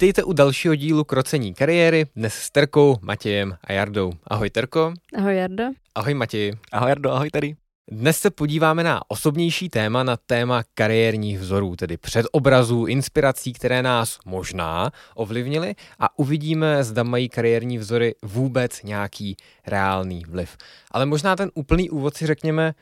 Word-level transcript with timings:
Vítejte 0.00 0.24
u 0.24 0.32
dalšího 0.32 0.74
dílu 0.74 1.04
Krocení 1.04 1.54
kariéry, 1.54 2.06
dnes 2.16 2.34
s 2.34 2.50
Terkou, 2.50 2.96
Matějem 3.02 3.56
a 3.64 3.72
Jardou. 3.72 4.12
Ahoj 4.26 4.50
Terko. 4.50 4.92
Ahoj 5.16 5.36
Jardo. 5.36 5.64
Ahoj 5.94 6.14
Matěj. 6.14 6.52
Ahoj 6.72 6.88
Jardo, 6.88 7.10
ahoj 7.10 7.30
tady. 7.30 7.56
Dnes 7.90 8.18
se 8.18 8.30
podíváme 8.30 8.84
na 8.84 9.00
osobnější 9.08 9.68
téma, 9.68 10.02
na 10.02 10.16
téma 10.16 10.62
kariérních 10.74 11.38
vzorů, 11.38 11.76
tedy 11.76 11.96
předobrazů, 11.96 12.86
inspirací, 12.86 13.52
které 13.52 13.82
nás 13.82 14.18
možná 14.26 14.90
ovlivnily 15.14 15.74
a 15.98 16.18
uvidíme, 16.18 16.84
zda 16.84 17.02
mají 17.02 17.28
kariérní 17.28 17.78
vzory 17.78 18.14
vůbec 18.22 18.82
nějaký 18.82 19.36
reálný 19.66 20.22
vliv. 20.28 20.56
Ale 20.90 21.06
možná 21.06 21.36
ten 21.36 21.50
úplný 21.54 21.90
úvod 21.90 22.16
si 22.16 22.26
řekněme, 22.26 22.74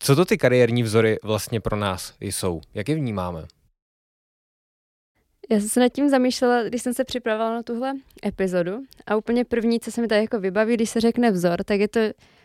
co 0.00 0.16
to 0.16 0.24
ty 0.24 0.38
kariérní 0.38 0.82
vzory 0.82 1.18
vlastně 1.22 1.60
pro 1.60 1.76
nás 1.76 2.14
jsou, 2.20 2.60
jak 2.74 2.88
je 2.88 2.94
vnímáme. 2.94 3.46
Já 5.52 5.60
jsem 5.60 5.68
se 5.68 5.80
nad 5.80 5.88
tím 5.88 6.08
zamýšlela, 6.08 6.62
když 6.62 6.82
jsem 6.82 6.94
se 6.94 7.04
připravovala 7.04 7.54
na 7.54 7.62
tuhle 7.62 7.92
epizodu 8.26 8.82
a 9.06 9.16
úplně 9.16 9.44
první, 9.44 9.80
co 9.80 9.92
se 9.92 10.00
mi 10.00 10.08
tady 10.08 10.20
jako 10.20 10.40
vybaví, 10.40 10.74
když 10.74 10.90
se 10.90 11.00
řekne 11.00 11.30
vzor, 11.30 11.64
tak 11.64 11.80
je 11.80 11.88
to 11.88 12.00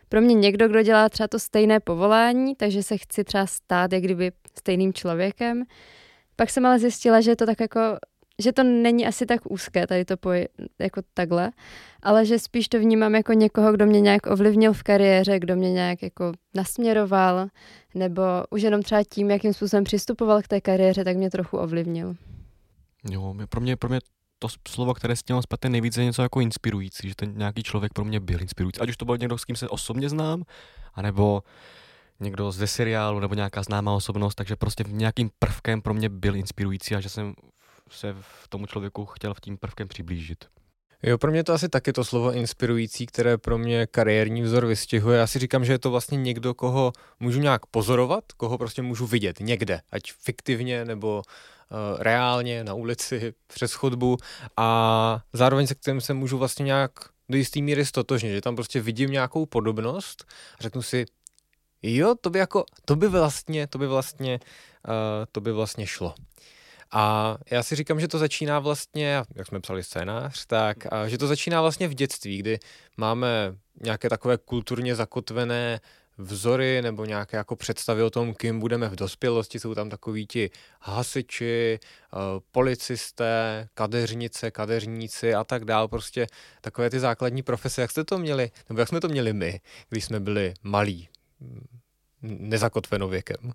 pro 0.09 0.21
mě 0.21 0.33
někdo, 0.33 0.67
kdo 0.67 0.81
dělá 0.81 1.09
třeba 1.09 1.27
to 1.27 1.39
stejné 1.39 1.79
povolání, 1.79 2.55
takže 2.55 2.83
se 2.83 2.97
chci 2.97 3.23
třeba 3.23 3.45
stát 3.45 3.93
jak 3.93 4.03
kdyby 4.03 4.31
stejným 4.57 4.93
člověkem. 4.93 5.63
Pak 6.35 6.49
jsem 6.49 6.65
ale 6.65 6.79
zjistila, 6.79 7.21
že 7.21 7.31
je 7.31 7.35
to 7.35 7.45
tak 7.45 7.59
jako, 7.59 7.79
že 8.39 8.53
to 8.53 8.63
není 8.63 9.07
asi 9.07 9.25
tak 9.25 9.51
úzké, 9.51 9.87
tady 9.87 10.05
to 10.05 10.17
poj, 10.17 10.47
jako 10.79 11.01
takhle, 11.13 11.51
ale 12.03 12.25
že 12.25 12.39
spíš 12.39 12.67
to 12.67 12.79
vnímám 12.79 13.15
jako 13.15 13.33
někoho, 13.33 13.71
kdo 13.71 13.85
mě 13.85 14.01
nějak 14.01 14.25
ovlivnil 14.25 14.73
v 14.73 14.83
kariéře, 14.83 15.39
kdo 15.39 15.55
mě 15.55 15.71
nějak 15.71 16.03
jako 16.03 16.31
nasměroval, 16.55 17.47
nebo 17.95 18.21
už 18.49 18.61
jenom 18.61 18.81
třeba 18.81 19.03
tím, 19.03 19.31
jakým 19.31 19.53
způsobem 19.53 19.83
přistupoval 19.83 20.41
k 20.41 20.47
té 20.47 20.61
kariéře, 20.61 21.03
tak 21.03 21.17
mě 21.17 21.29
trochu 21.29 21.57
ovlivnil. 21.57 22.15
Jo, 23.09 23.35
pro 23.49 23.61
mě, 23.61 23.75
pro 23.75 23.89
mě 23.89 23.99
to 24.39 24.47
slovo, 24.67 24.93
které 24.93 25.15
s 25.15 25.23
tím 25.23 25.41
zpět 25.41 25.69
nejvíce 25.69 26.03
něco 26.03 26.21
jako 26.21 26.41
inspirující, 26.41 27.09
že 27.09 27.15
ten 27.15 27.37
nějaký 27.37 27.63
člověk 27.63 27.93
pro 27.93 28.05
mě 28.05 28.19
byl 28.19 28.41
inspirující. 28.41 28.79
Ať 28.81 28.89
už 28.89 28.97
to 28.97 29.05
byl 29.05 29.17
někdo, 29.17 29.37
s 29.37 29.45
kým 29.45 29.55
se 29.55 29.69
osobně 29.69 30.09
znám, 30.09 30.43
anebo 30.93 31.43
někdo 32.19 32.51
ze 32.51 32.67
seriálu, 32.67 33.19
nebo 33.19 33.35
nějaká 33.35 33.63
známá 33.63 33.93
osobnost, 33.93 34.35
takže 34.35 34.55
prostě 34.55 34.83
nějakým 34.87 35.29
prvkem 35.39 35.81
pro 35.81 35.93
mě 35.93 36.09
byl 36.09 36.35
inspirující 36.35 36.95
a 36.95 36.99
že 36.99 37.09
jsem 37.09 37.33
se 37.89 38.15
v 38.19 38.47
tomu 38.47 38.65
člověku 38.65 39.05
chtěl 39.05 39.33
v 39.33 39.41
tím 39.41 39.57
prvkem 39.57 39.87
přiblížit. 39.87 40.45
Jo, 41.07 41.17
pro 41.17 41.31
mě 41.31 41.43
to 41.43 41.53
asi 41.53 41.69
taky 41.69 41.93
to 41.93 42.05
slovo 42.05 42.31
inspirující, 42.33 43.05
které 43.05 43.37
pro 43.37 43.57
mě 43.57 43.87
kariérní 43.87 44.41
vzor 44.41 44.65
vystihuje. 44.65 45.19
Já 45.19 45.27
si 45.27 45.39
říkám, 45.39 45.65
že 45.65 45.73
je 45.73 45.79
to 45.79 45.91
vlastně 45.91 46.17
někdo, 46.17 46.53
koho 46.53 46.93
můžu 47.19 47.39
nějak 47.39 47.65
pozorovat, 47.65 48.23
koho 48.37 48.57
prostě 48.57 48.81
můžu 48.81 49.05
vidět 49.05 49.39
někde, 49.39 49.81
ať 49.91 50.11
fiktivně 50.11 50.85
nebo 50.85 51.21
uh, 51.21 52.01
reálně 52.01 52.63
na 52.63 52.73
ulici 52.73 53.33
přes 53.47 53.73
chodbu 53.73 54.17
a 54.57 55.19
zároveň 55.33 55.67
se 55.67 55.75
kterým 55.75 56.01
se 56.01 56.13
můžu 56.13 56.37
vlastně 56.37 56.63
nějak 56.63 56.91
do 57.29 57.37
jistý 57.37 57.61
míry 57.61 57.85
stotožnit, 57.85 58.33
že 58.33 58.41
tam 58.41 58.55
prostě 58.55 58.81
vidím 58.81 59.11
nějakou 59.11 59.45
podobnost 59.45 60.25
a 60.59 60.63
řeknu 60.63 60.81
si, 60.81 61.05
jo, 61.83 62.15
to 62.21 62.29
by 62.29 62.39
jako, 62.39 62.65
to 62.85 62.95
by 62.95 63.07
vlastně, 63.07 63.67
to 63.67 63.77
by 63.77 63.87
vlastně, 63.87 64.39
uh, 64.87 65.25
to 65.31 65.41
by 65.41 65.51
vlastně 65.51 65.87
šlo. 65.87 66.15
A 66.91 67.37
já 67.51 67.63
si 67.63 67.75
říkám, 67.75 67.99
že 67.99 68.07
to 68.07 68.17
začíná 68.19 68.59
vlastně, 68.59 69.23
jak 69.35 69.47
jsme 69.47 69.59
psali 69.59 69.83
scénář, 69.83 70.45
tak 70.45 70.77
že 71.07 71.17
to 71.17 71.27
začíná 71.27 71.61
vlastně 71.61 71.87
v 71.87 71.93
dětství, 71.93 72.37
kdy 72.37 72.59
máme 72.97 73.55
nějaké 73.81 74.09
takové 74.09 74.37
kulturně 74.37 74.95
zakotvené 74.95 75.79
vzory 76.17 76.81
nebo 76.81 77.05
nějaké 77.05 77.37
jako 77.37 77.55
představy 77.55 78.03
o 78.03 78.09
tom, 78.09 78.33
kým 78.33 78.59
budeme 78.59 78.89
v 78.89 78.95
dospělosti. 78.95 79.59
Jsou 79.59 79.75
tam 79.75 79.89
takoví 79.89 80.27
ti 80.27 80.49
hasiči, 80.81 81.79
eh, 81.79 82.17
policisté, 82.51 83.67
kadeřnice, 83.73 84.51
kadeřníci 84.51 85.33
a 85.33 85.43
tak 85.43 85.65
dál. 85.65 85.87
Prostě 85.87 86.27
takové 86.61 86.89
ty 86.89 86.99
základní 86.99 87.43
profese. 87.43 87.81
Jak 87.81 87.91
jste 87.91 88.03
to 88.03 88.17
měli, 88.17 88.51
nebo 88.69 88.79
jak 88.79 88.89
jsme 88.89 88.99
to 88.99 89.07
měli 89.07 89.33
my, 89.33 89.59
když 89.89 90.05
jsme 90.05 90.19
byli 90.19 90.53
malí, 90.63 91.09
nezakotveno 92.21 93.07
věkem? 93.07 93.51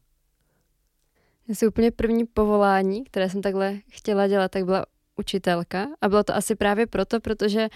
Asi 1.51 1.67
úplně 1.67 1.91
první 1.91 2.27
povolání, 2.27 3.05
které 3.05 3.31
jsem 3.31 3.43
takhle 3.43 3.77
chtěla 3.89 4.27
dělat, 4.27 4.51
tak 4.51 4.65
byla 4.65 4.87
učitelka. 5.17 5.87
A 6.01 6.09
bylo 6.09 6.25
to 6.25 6.35
asi 6.35 6.55
právě 6.55 6.87
proto, 6.87 7.21
protože 7.21 7.69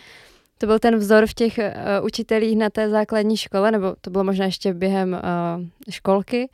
to 0.59 0.67
byl 0.67 0.79
ten 0.79 0.97
vzor 0.97 1.27
v 1.27 1.35
těch 1.35 1.59
uh, 1.59 2.07
učitelích 2.07 2.59
na 2.59 2.71
té 2.71 2.91
základní 2.91 3.37
škole, 3.37 3.71
nebo 3.71 3.95
to 4.01 4.11
bylo 4.11 4.25
možná 4.25 4.45
ještě 4.45 4.75
během 4.75 5.13
uh, 5.13 5.67
školky. 5.91 6.49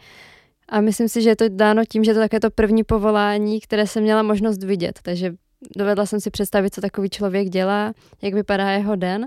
A 0.68 0.80
myslím 0.80 1.08
si, 1.08 1.22
že 1.22 1.30
je 1.30 1.36
to 1.36 1.48
dáno 1.48 1.82
tím, 1.84 2.04
že 2.04 2.14
to 2.14 2.20
také 2.20 2.40
to 2.40 2.50
první 2.50 2.84
povolání, 2.84 3.60
které 3.60 3.86
jsem 3.86 4.02
měla 4.02 4.22
možnost 4.22 4.62
vidět. 4.62 4.98
Takže 5.02 5.34
dovedla 5.76 6.06
jsem 6.06 6.20
si 6.20 6.30
představit, 6.30 6.74
co 6.74 6.80
takový 6.80 7.10
člověk 7.10 7.48
dělá, 7.48 7.92
jak 8.22 8.34
vypadá 8.34 8.70
jeho 8.70 8.96
den. 8.96 9.26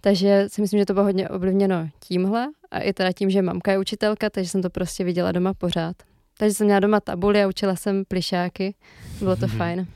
Takže 0.00 0.44
si 0.48 0.60
myslím, 0.60 0.78
že 0.80 0.86
to 0.86 0.92
bylo 0.92 1.04
hodně 1.04 1.28
ovlivněno 1.28 1.88
tímhle 2.00 2.48
a 2.70 2.80
i 2.80 2.92
teda 2.92 3.12
tím, 3.12 3.30
že 3.30 3.42
mamka 3.42 3.72
je 3.72 3.78
učitelka, 3.78 4.30
takže 4.30 4.50
jsem 4.50 4.62
to 4.62 4.70
prostě 4.70 5.04
viděla 5.04 5.32
doma 5.32 5.54
pořád. 5.54 5.96
Takže 6.40 6.54
jsem 6.54 6.64
měla 6.64 6.80
doma 6.80 7.00
tabuli 7.00 7.42
a 7.42 7.48
učila 7.48 7.76
jsem 7.76 8.04
plišáky. 8.04 8.74
Bylo 9.18 9.36
to 9.36 9.48
fajn. 9.48 9.86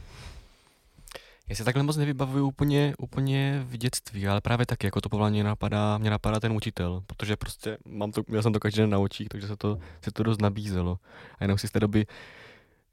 Já 1.49 1.57
si 1.57 1.65
takhle 1.65 1.83
moc 1.83 1.97
nevybavuju 1.97 2.47
úplně, 2.47 2.95
úplně 2.99 3.65
v 3.67 3.77
dětství, 3.77 4.29
ale 4.29 4.41
právě 4.41 4.67
taky 4.67 4.87
jako 4.87 5.01
to 5.01 5.09
povolání 5.09 5.43
napadá, 5.43 5.99
mě 5.99 6.11
napadá 6.11 6.41
ten 6.41 6.53
učitel, 6.53 7.03
protože 7.07 7.37
prostě 7.37 7.79
mám 7.89 8.13
to, 8.13 8.23
měl 8.29 8.43
jsem 8.43 8.53
to 8.53 8.61
každý 8.61 8.81
den 8.81 8.91
na 8.91 8.99
očích, 8.99 9.29
takže 9.29 9.47
se 9.47 9.57
to, 9.57 9.79
se 10.03 10.11
to 10.11 10.23
dost 10.23 10.41
nabízelo. 10.41 10.99
A 11.39 11.45
jenom 11.45 11.59
si 11.59 11.69
z 11.69 11.71
té 11.71 11.81
doby 11.81 12.07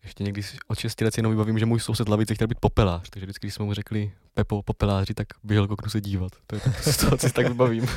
ještě 0.04 0.24
někdy 0.24 0.42
od 0.68 0.80
6 0.80 1.02
let 1.02 1.14
si 1.14 1.20
jenom 1.20 1.32
vybavím, 1.32 1.60
že 1.60 1.66
můj 1.66 1.80
soused 1.80 2.10
lavice 2.10 2.36
chtěl 2.36 2.48
být 2.48 2.60
popelář, 2.60 3.10
takže 3.10 3.26
vždycky, 3.26 3.48
když 3.48 3.54
jsme 3.54 3.66
mu 3.66 3.74
řekli 3.74 4.12
Pepo 4.34 4.64
popeláři, 4.64 5.14
tak 5.14 5.28
běžel 5.44 5.68
k 5.68 5.72
oknu 5.72 5.90
se 5.90 6.02
dívat. 6.02 6.32
To 6.48 6.56
je 6.56 6.62
tak, 6.62 6.84
z 6.84 6.98
toho 6.98 7.18
si 7.18 7.34
tak 7.34 7.48
vybavím. 7.48 7.88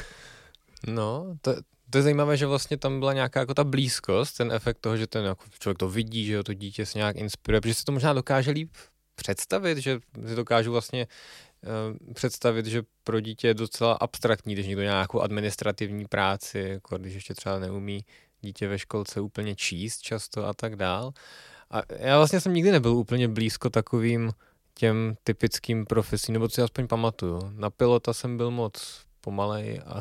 No, 0.87 1.37
to, 1.41 1.55
to 1.95 1.99
je 1.99 2.03
zajímavé, 2.03 2.37
že 2.37 2.47
vlastně 2.47 2.77
tam 2.77 2.99
byla 2.99 3.13
nějaká 3.13 3.41
jako 3.41 3.55
ta 3.55 3.65
blízkost, 3.65 4.37
ten 4.37 4.53
efekt 4.53 4.79
toho, 4.81 4.97
že 4.97 5.07
ten 5.07 5.25
jako 5.25 5.45
člověk 5.59 5.79
to 5.79 5.89
vidí, 5.89 6.25
že 6.25 6.43
to 6.43 6.55
dítě 6.55 6.87
se 6.87 6.99
nějak 6.99 7.17
inspiruje, 7.17 7.61
protože 7.61 7.75
se 7.75 7.85
to 7.85 7.93
možná 7.93 8.13
dokáže 8.13 8.51
líp 8.51 8.71
představit, 9.15 9.79
že 9.79 10.01
si 10.27 10.35
dokážu 10.35 10.73
vlastně 10.73 11.07
uh, 11.07 12.13
představit, 12.15 12.67
že 12.67 12.83
pro 13.05 13.21
dítě 13.21 13.47
je 13.47 13.55
docela 13.55 13.93
abstraktní, 13.93 14.55
když 14.55 14.67
někdo 14.67 14.83
nějakou 14.83 15.21
administrativní 15.21 16.05
práci, 16.07 16.59
jako 16.59 16.99
když 16.99 17.15
ještě 17.15 17.35
třeba 17.35 17.59
neumí 17.59 18.05
dítě 18.41 18.69
ve 18.69 18.79
školce 18.79 19.21
úplně 19.21 19.57
číst 19.57 20.03
často 20.03 20.47
a 20.47 20.55
tak 20.55 20.77
dál. 20.77 21.13
A 21.71 21.83
já 21.99 22.17
vlastně 22.17 22.41
jsem 22.41 22.55
nikdy 22.55 22.73
nebyl 22.73 22.93
úplně 22.93 23.29
blízko 23.29 23.71
takovým 23.71 24.33
těm 24.75 25.17
typickým 25.25 25.87
profesím, 25.87 26.33
nebo 26.33 26.49
si 26.49 26.63
aspoň 26.63 26.87
pamatuju. 26.87 27.41
Na 27.51 27.71
pilota 27.71 28.13
jsem 28.13 28.37
byl 28.37 28.51
moc 28.51 29.05
pomalej. 29.25 29.81
A, 29.87 30.01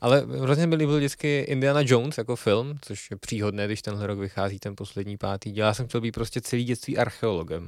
ale 0.00 0.26
hrozně 0.40 0.66
mi 0.66 0.76
líbil 0.76 0.96
vždycky 0.96 1.40
Indiana 1.40 1.80
Jones 1.84 2.18
jako 2.18 2.36
film, 2.36 2.78
což 2.80 3.10
je 3.10 3.16
příhodné, 3.16 3.66
když 3.66 3.82
tenhle 3.82 4.06
rok 4.06 4.18
vychází 4.18 4.58
ten 4.58 4.76
poslední 4.76 5.16
pátý. 5.16 5.56
Já 5.56 5.74
jsem 5.74 5.88
chtěl 5.88 6.00
být 6.00 6.12
prostě 6.12 6.40
celý 6.40 6.64
dětství 6.64 6.98
archeologem. 6.98 7.66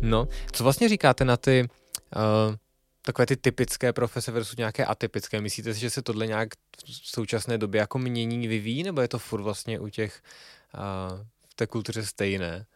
No, 0.00 0.28
co 0.52 0.64
vlastně 0.64 0.88
říkáte 0.88 1.24
na 1.24 1.36
ty 1.36 1.68
uh, 2.16 2.54
takové 3.02 3.26
ty 3.26 3.36
typické 3.36 3.92
profese 3.92 4.32
versus 4.32 4.56
nějaké 4.56 4.84
atypické? 4.84 5.40
Myslíte 5.40 5.74
si, 5.74 5.80
že 5.80 5.90
se 5.90 6.02
tohle 6.02 6.26
nějak 6.26 6.48
v 6.86 7.10
současné 7.10 7.58
době 7.58 7.78
jako 7.78 7.98
mění, 7.98 8.48
vyvíjí, 8.48 8.82
nebo 8.82 9.00
je 9.00 9.08
to 9.08 9.18
furt 9.18 9.42
vlastně 9.42 9.80
u 9.80 9.88
těch 9.88 10.22
uh, 10.74 11.20
v 11.48 11.54
té 11.54 11.66
kultuře 11.66 12.06
stejné? 12.06 12.66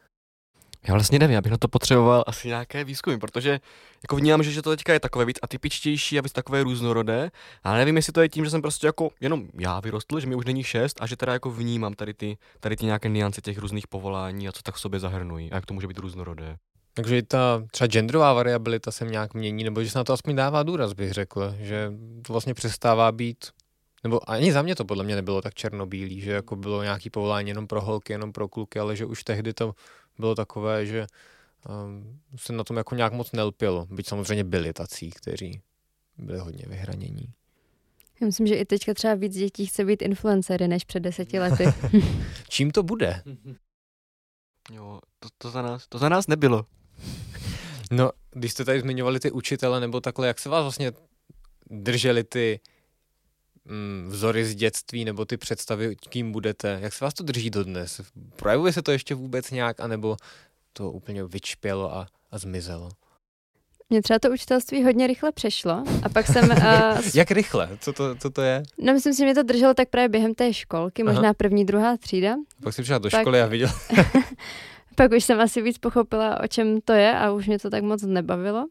Já 0.89 0.95
vlastně 0.95 1.19
nevím, 1.19 1.35
já 1.35 1.41
bych 1.41 1.51
na 1.51 1.59
to 1.59 1.69
potřeboval 1.69 2.25
asi 2.27 2.49
nějaké 2.49 2.85
výzkumy, 2.85 3.19
protože 3.19 3.61
jako 4.03 4.17
vnímám, 4.17 4.43
že, 4.43 4.53
že 4.53 4.63
to 4.63 4.71
teďka 4.71 4.93
je 4.93 5.01
takové 5.01 5.25
víc 5.25 5.39
atypičtější 5.43 6.19
a 6.19 6.23
víc 6.23 6.33
takové 6.33 6.63
různorodé, 6.63 7.31
ale 7.65 7.79
nevím, 7.79 7.97
jestli 7.97 8.13
to 8.13 8.21
je 8.21 8.29
tím, 8.29 8.45
že 8.45 8.51
jsem 8.51 8.63
prostě 8.63 8.87
jako 8.87 9.11
jenom 9.21 9.49
já 9.61 9.81
vyrostl, 9.81 10.21
že 10.21 10.27
mi 10.27 10.35
už 10.35 10.45
není 10.45 10.63
šest 10.63 10.97
a 11.01 11.07
že 11.07 11.17
teda 11.17 11.33
jako 11.33 11.51
vnímám 11.51 11.95
tady 11.95 12.15
ty, 12.15 12.39
tady 12.61 12.77
ty 12.77 12.85
nějaké 12.85 13.09
niance 13.09 13.41
těch 13.41 13.59
různých 13.59 13.87
povolání 13.87 14.49
a 14.49 14.53
co 14.53 14.63
tak 14.63 14.75
v 14.75 14.81
sobě 14.81 15.01
zahrnují 15.01 15.53
a 15.53 15.55
jak 15.55 15.67
to 15.67 15.75
může 15.75 15.87
být 15.87 15.99
různorodé. 15.99 16.57
Takže 16.95 17.19
i 17.19 17.23
ta 17.23 17.63
třeba 17.71 17.89
genderová 17.89 18.33
variabilita 18.33 18.91
se 18.91 19.05
nějak 19.05 19.35
mění, 19.35 19.65
nebo 19.65 19.83
že 19.83 19.91
se 19.91 19.99
na 19.99 20.05
to 20.05 20.13
aspoň 20.13 20.37
dává 20.37 20.63
důraz, 20.63 20.93
bych 20.93 21.13
řekl, 21.13 21.55
že 21.59 21.93
to 22.27 22.33
vlastně 22.33 22.55
přestává 22.55 23.13
být 23.13 23.45
nebo 24.05 24.31
ani 24.31 24.53
za 24.53 24.63
mě 24.63 24.75
to 24.75 24.85
podle 24.85 25.05
mě 25.05 25.17
nebylo 25.17 25.43
tak 25.43 25.55
černobílý, 25.55 26.21
že 26.21 26.33
jako 26.33 26.57
bylo 26.57 26.83
nějaký 26.83 27.11
povolání 27.11 27.49
jenom 27.49 27.67
pro 27.67 27.81
holky, 27.81 28.13
jenom 28.13 28.33
pro 28.33 28.49
kluky, 28.49 28.79
ale 28.79 28.97
že 28.97 29.07
už 29.07 29.25
tehdy 29.25 29.55
to 29.55 29.75
bylo 30.19 30.35
takové, 30.35 30.87
že 30.87 31.07
um, 31.69 32.21
se 32.37 32.53
na 32.53 32.65
tom 32.65 32.77
jako 32.77 32.95
nějak 32.95 33.13
moc 33.13 33.33
nelpělo, 33.33 33.87
byť 33.91 34.09
samozřejmě 34.09 34.45
byli 34.45 34.73
tací, 34.73 35.11
kteří 35.11 35.61
byli 36.19 36.39
hodně 36.39 36.65
vyhranění. 36.69 37.33
Já 38.21 38.27
myslím, 38.27 38.47
že 38.47 38.55
i 38.55 38.65
teďka 38.65 38.95
třeba 38.95 39.15
víc 39.15 39.35
dětí 39.35 39.67
chce 39.67 39.85
být 39.85 40.03
influencery 40.03 40.69
než 40.69 40.85
před 40.85 41.01
deseti 41.01 41.39
lety. 41.41 41.65
Čím 42.49 42.71
to 42.71 42.83
bude? 42.83 43.23
Jo, 44.73 45.01
to, 45.19 45.29
to, 45.39 45.51
za 45.51 45.63
nás, 45.63 45.87
to 45.89 45.99
za 45.99 46.09
nás 46.09 46.27
nebylo. 46.27 46.67
No, 47.91 48.11
když 48.31 48.53
jste 48.53 48.65
tady 48.65 48.81
zmiňovali 48.81 49.21
ty 49.21 49.31
učitele 49.31 49.81
nebo 49.81 50.01
takhle, 50.01 50.27
jak 50.27 50.39
se 50.39 50.49
vás 50.49 50.63
vlastně 50.63 50.93
drželi 51.71 52.25
ty 52.25 52.61
vzory 54.07 54.45
z 54.45 54.55
dětství 54.55 55.05
nebo 55.05 55.25
ty 55.25 55.37
představy, 55.37 55.97
kým 55.97 56.33
budete, 56.33 56.79
jak 56.83 56.93
se 56.93 57.05
vás 57.05 57.15
to 57.15 57.25
drží 57.25 57.51
dodnes? 57.51 58.01
Projevuje 58.37 58.73
se 58.73 58.83
to 58.83 58.93
ještě 58.93 59.15
vůbec 59.15 59.51
nějak, 59.51 59.81
anebo 59.81 60.17
to 60.73 60.91
úplně 60.91 61.25
vyčpělo 61.25 61.95
a, 61.97 62.07
a 62.31 62.39
zmizelo? 62.39 62.89
Mě 63.91 64.03
třeba 64.03 64.19
to 64.19 64.31
učitelství 64.31 64.85
hodně 64.85 65.07
rychle 65.07 65.33
přešlo 65.33 65.85
a 66.03 66.09
pak 66.09 66.27
jsem... 66.27 66.51
Uh, 66.61 67.01
Jak 67.15 67.31
rychle? 67.31 67.69
Co 67.81 67.93
to, 67.93 68.15
co 68.15 68.31
to 68.31 68.43
je? 68.43 68.63
No 68.79 68.93
myslím 68.93 69.13
si, 69.13 69.19
že 69.19 69.25
mě 69.25 69.35
to 69.35 69.43
drželo 69.43 69.75
tak 69.75 69.89
právě 69.89 70.09
během 70.09 70.35
té 70.35 70.53
školky, 70.53 71.03
možná 71.05 71.21
Aha. 71.21 71.35
první, 71.35 71.65
druhá 71.65 71.97
třída. 71.97 72.35
Pak 72.63 72.75
jsem 72.75 72.83
přišla 72.83 72.99
do 72.99 73.11
pak... 73.11 73.21
školy 73.21 73.41
a 73.41 73.47
viděl. 73.47 73.69
pak 74.95 75.13
už 75.13 75.25
jsem 75.25 75.41
asi 75.41 75.63
víc 75.63 75.79
pochopila, 75.79 76.41
o 76.41 76.47
čem 76.47 76.81
to 76.81 76.93
je 76.93 77.19
a 77.19 77.33
už 77.33 77.47
mě 77.47 77.59
to 77.59 77.71
tak 77.71 77.83
moc 77.83 78.03
nebavilo. 78.03 78.67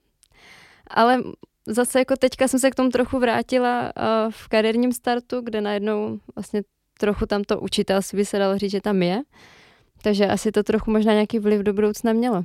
Ale 0.88 1.24
zase 1.68 2.00
jako 2.00 2.16
teďka 2.16 2.48
jsem 2.48 2.60
se 2.60 2.72
k 2.72 2.76
tomu 2.76 2.90
trochu 2.90 3.20
vrátila 3.20 3.82
uh, 3.82 4.32
v 4.32 4.48
kariérním 4.48 4.92
startu, 4.92 5.42
kde 5.42 5.62
najednou 5.62 6.20
vlastně 6.36 6.62
trochu 7.00 7.26
tam 7.26 7.44
to 7.44 7.60
učitelství 7.60 8.26
se 8.26 8.40
dalo 8.40 8.58
říct, 8.58 8.72
že 8.72 8.82
tam 8.82 9.04
je. 9.04 9.22
Takže 10.02 10.28
asi 10.28 10.52
to 10.52 10.64
trochu 10.64 10.92
možná 10.92 11.14
nějaký 11.14 11.40
vliv 11.40 11.62
do 11.62 11.74
budoucna 11.74 12.14
mělo. 12.14 12.44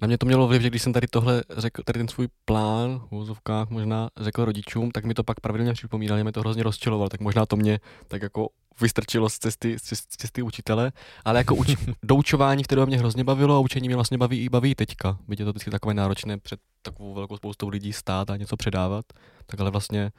Na 0.00 0.06
mě 0.06 0.18
to 0.18 0.26
mělo 0.26 0.46
vliv, 0.46 0.62
že 0.62 0.70
když 0.70 0.82
jsem 0.82 0.92
tady 0.92 1.06
tohle 1.06 1.42
řekl, 1.56 1.82
tady 1.82 1.98
ten 1.98 2.08
svůj 2.08 2.28
plán 2.44 2.98
v 3.10 3.16
úzovkách 3.16 3.70
možná 3.70 4.08
řekl 4.16 4.44
rodičům, 4.44 4.90
tak 4.90 5.04
mi 5.04 5.14
to 5.14 5.24
pak 5.24 5.40
pravidelně 5.40 5.72
připomínali, 5.72 6.22
mě 6.22 6.32
to 6.32 6.40
hrozně 6.40 6.62
rozčilovalo, 6.62 7.08
tak 7.08 7.20
možná 7.20 7.46
to 7.46 7.56
mě 7.56 7.80
tak 8.08 8.22
jako 8.22 8.48
vystrčilo 8.80 9.28
z 9.28 9.38
cesty, 9.38 9.78
z 9.78 9.82
cesty, 9.82 10.06
z 10.12 10.16
cesty 10.16 10.42
učitele, 10.42 10.92
ale 11.24 11.38
jako 11.38 11.54
uč, 11.54 11.68
doučování, 12.02 12.62
které 12.62 12.86
mě 12.86 12.98
hrozně 12.98 13.24
bavilo 13.24 13.56
a 13.56 13.58
učení 13.58 13.88
mě 13.88 13.94
vlastně 13.94 14.18
baví 14.18 14.44
i 14.44 14.48
baví 14.48 14.74
teďka. 14.74 15.18
Byť 15.28 15.40
je 15.40 15.44
to 15.44 15.50
vždycky 15.50 15.70
takové 15.70 15.94
náročné 15.94 16.38
před 16.38 16.60
takovou 16.82 17.14
velkou 17.14 17.36
spoustou 17.36 17.68
lidí 17.68 17.92
stát 17.92 18.30
a 18.30 18.36
něco 18.36 18.56
předávat, 18.56 19.04
tak 19.46 19.60
ale 19.60 19.70
vlastně 19.70 20.10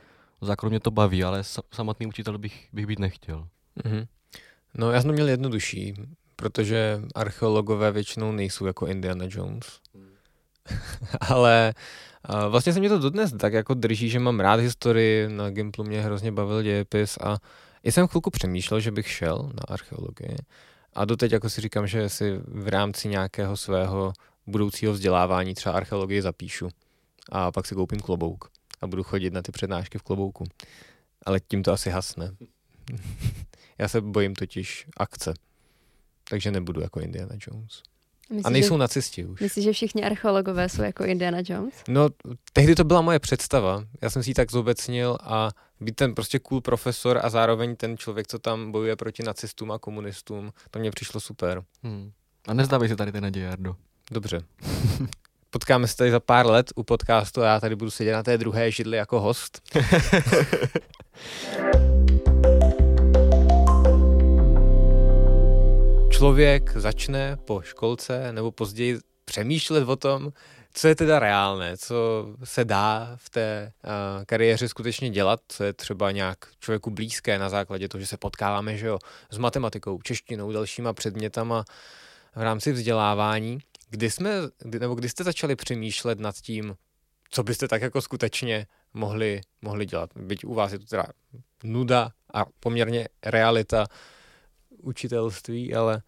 zákon 0.42 0.70
mě 0.70 0.80
to 0.80 0.92
baví, 0.92 1.24
ale 1.24 1.44
samotný 1.74 2.08
učitel 2.08 2.38
bych, 2.38 2.70
bych 2.74 2.86
být 2.86 3.00
nechtěl. 3.00 3.48
Mm-hmm. 3.84 4.08
No 4.74 4.92
já 4.92 5.02
jsem 5.02 5.12
měl 5.12 5.30
jednodušší 5.30 5.94
protože 6.39 7.01
archeologové 7.15 7.91
většinou 7.91 8.31
nejsou 8.31 8.65
jako 8.65 8.88
Indiana 8.88 9.25
Jones. 9.30 9.80
Hmm. 9.95 10.09
Ale 11.30 11.74
uh, 12.30 12.51
vlastně 12.51 12.74
se 12.74 12.80
mě 12.80 12.89
to 12.89 13.00
dodnes 13.00 13.33
tak 13.39 13.53
jako 13.53 13.74
drží, 13.74 14.09
že 14.09 14.19
mám 14.19 14.39
rád 14.39 14.59
historii, 14.59 15.30
na 15.30 15.50
Gimplu 15.50 15.83
mě 15.83 16.01
hrozně 16.01 16.31
bavil 16.31 16.63
dějepis 16.63 17.18
a 17.18 17.38
já 17.83 17.91
jsem 17.91 18.07
chvilku 18.07 18.30
přemýšlel, 18.30 18.80
že 18.80 18.91
bych 18.91 19.07
šel 19.07 19.38
na 19.38 19.63
archeologii 19.68 20.36
a 20.94 21.06
doteď 21.06 21.31
jako 21.31 21.50
si 21.50 21.62
říkám, 21.62 21.88
že 21.88 22.09
si 22.09 22.39
v 22.47 22.68
rámci 22.68 23.07
nějakého 23.07 23.57
svého 23.57 24.13
budoucího 24.47 24.94
vzdělávání 24.94 25.53
třeba 25.53 25.75
archeologii 25.75 26.21
zapíšu 26.21 26.69
a 27.31 27.51
pak 27.51 27.65
si 27.65 27.75
koupím 27.75 28.00
klobouk 28.00 28.50
a 28.81 28.88
budu 28.88 29.03
chodit 29.03 29.33
na 29.33 29.41
ty 29.41 29.51
přednášky 29.51 29.97
v 29.97 30.03
klobouku. 30.03 30.44
Ale 31.25 31.39
tím 31.39 31.63
to 31.63 31.71
asi 31.71 31.89
hasne. 31.89 32.31
Já 33.77 33.88
se 33.88 34.01
bojím 34.01 34.36
totiž 34.36 34.88
akce 34.97 35.33
takže 36.30 36.52
nebudu 36.52 36.81
jako 36.81 37.00
Indiana 37.00 37.36
Jones. 37.48 37.81
Myslíš, 38.30 38.46
a 38.46 38.50
nejsou 38.50 38.76
že, 38.76 38.80
nacisti 38.80 39.26
už. 39.26 39.42
Myslíš, 39.42 39.66
že 39.66 39.74
všichni 39.74 40.04
archeologové 40.04 40.70
jsou 40.70 40.81
jako 40.81 41.04
Indiana 41.04 41.38
Jones? 41.46 41.74
No, 41.88 42.10
tehdy 42.54 42.76
to 42.76 42.84
byla 42.84 43.02
moje 43.02 43.20
představa. 43.20 43.84
Já 44.02 44.10
jsem 44.10 44.24
si 44.24 44.30
ji 44.30 44.34
tak 44.34 44.52
zobecnil 44.52 45.18
a 45.22 45.50
být 45.80 45.96
ten 45.96 46.16
prostě 46.16 46.40
cool 46.40 46.62
profesor 46.62 47.20
a 47.24 47.30
zároveň 47.30 47.76
ten 47.76 47.98
člověk, 47.98 48.28
co 48.28 48.40
tam 48.40 48.72
bojuje 48.72 48.96
proti 48.96 49.24
nacistům 49.24 49.72
a 49.72 49.80
komunistům, 49.80 50.52
to 50.72 50.80
mně 50.80 50.92
přišlo 50.92 51.20
super. 51.20 51.64
Hmm. 51.84 52.12
A 52.48 52.54
nezdávej 52.54 52.90
si 52.90 52.96
tady 52.96 53.12
ty 53.12 53.22
naděje, 53.22 53.50
Ardo. 53.50 53.75
Dobře. 54.12 54.42
Potkáme 55.50 55.88
se 55.88 55.98
tady 55.98 56.12
za 56.12 56.20
pár 56.20 56.46
let 56.46 56.72
u 56.75 56.84
podcastu 56.84 57.42
a 57.42 57.46
já 57.46 57.60
tady 57.60 57.75
budu 57.75 57.92
sedět 57.92 58.14
na 58.14 58.24
té 58.24 58.38
druhé 58.38 58.72
židli 58.72 58.98
jako 58.98 59.22
host. 59.22 59.62
člověk 66.19 66.77
začne 66.77 67.38
po 67.38 67.62
školce 67.62 68.33
nebo 68.33 68.51
později 68.51 69.00
přemýšlet 69.25 69.89
o 69.89 69.95
tom, 69.95 70.33
co 70.74 70.88
je 70.88 70.95
teda 70.95 71.19
reálné, 71.19 71.77
co 71.77 72.27
se 72.44 72.66
dá 72.66 73.13
v 73.16 73.30
té 73.30 73.71
uh, 73.83 73.92
kariéře 74.25 74.69
skutečně 74.69 75.10
dělat, 75.10 75.39
co 75.48 75.63
je 75.63 75.74
třeba 75.74 76.12
nějak 76.12 76.38
člověku 76.60 76.89
blízké 76.89 77.39
na 77.39 77.50
základě 77.50 77.88
toho, 77.88 78.01
že 78.01 78.07
se 78.07 78.18
potkáváme 78.18 78.77
že 78.77 78.88
jo, 78.88 79.00
s 79.30 79.38
matematikou, 79.38 80.01
češtinou, 80.01 80.51
dalšíma 80.51 80.94
předmětama 80.94 81.66
v 82.36 82.42
rámci 82.42 82.72
vzdělávání. 82.72 83.60
Kdy 83.89 84.12
jsme, 84.12 84.31
kdy, 84.60 84.80
nebo 84.80 84.95
kdy 84.95 85.10
jste 85.10 85.24
začali 85.24 85.56
přemýšlet 85.56 86.19
nad 86.19 86.36
tím, 86.36 86.75
co 87.31 87.44
byste 87.44 87.68
tak 87.68 87.81
jako 87.81 88.01
skutečně 88.01 88.68
mohli, 88.94 89.42
mohli 89.62 89.86
dělat? 89.86 90.10
Byť 90.15 90.45
u 90.45 90.54
vás 90.54 90.72
je 90.72 90.80
to 90.80 90.86
teda 90.86 91.06
nuda 91.63 92.10
a 92.33 92.45
poměrně 92.60 93.07
realita 93.25 93.86
učitelství, 94.84 95.74
ale... 95.74 96.02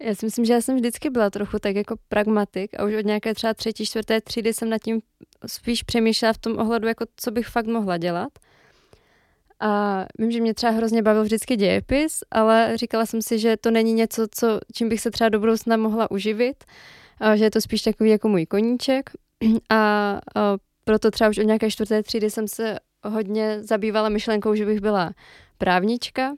Já 0.00 0.14
si 0.14 0.26
myslím, 0.26 0.44
že 0.44 0.52
já 0.52 0.60
jsem 0.60 0.76
vždycky 0.76 1.10
byla 1.10 1.30
trochu 1.30 1.58
tak 1.58 1.76
jako 1.76 1.96
pragmatik 2.08 2.80
a 2.80 2.84
už 2.84 2.94
od 2.94 3.06
nějaké 3.06 3.34
třeba 3.34 3.54
třetí, 3.54 3.86
čtvrté 3.86 4.20
třídy 4.20 4.54
jsem 4.54 4.70
nad 4.70 4.78
tím 4.78 5.00
spíš 5.46 5.82
přemýšlela 5.82 6.32
v 6.32 6.38
tom 6.38 6.58
ohledu, 6.58 6.88
jako 6.88 7.04
co 7.16 7.30
bych 7.30 7.46
fakt 7.46 7.66
mohla 7.66 7.96
dělat. 7.98 8.32
A 9.60 10.04
vím, 10.18 10.30
že 10.30 10.40
mě 10.40 10.54
třeba 10.54 10.72
hrozně 10.72 11.02
bavil 11.02 11.22
vždycky 11.22 11.56
dějepis, 11.56 12.18
ale 12.30 12.72
říkala 12.76 13.06
jsem 13.06 13.22
si, 13.22 13.38
že 13.38 13.56
to 13.56 13.70
není 13.70 13.92
něco, 13.92 14.26
co, 14.30 14.60
čím 14.74 14.88
bych 14.88 15.00
se 15.00 15.10
třeba 15.10 15.28
do 15.28 15.40
budoucna 15.40 15.76
mohla 15.76 16.10
uživit, 16.10 16.64
a 17.20 17.36
že 17.36 17.44
je 17.44 17.50
to 17.50 17.60
spíš 17.60 17.82
takový 17.82 18.10
jako 18.10 18.28
můj 18.28 18.46
koníček. 18.46 19.10
A, 19.68 19.76
a 19.76 20.20
proto 20.84 21.10
třeba 21.10 21.30
už 21.30 21.38
od 21.38 21.42
nějaké 21.42 21.70
čtvrté 21.70 22.02
třídy 22.02 22.30
jsem 22.30 22.48
se 22.48 22.78
hodně 23.04 23.62
zabývala 23.62 24.08
myšlenkou, 24.08 24.54
že 24.54 24.66
bych 24.66 24.80
byla 24.80 25.12
právnička. 25.58 26.34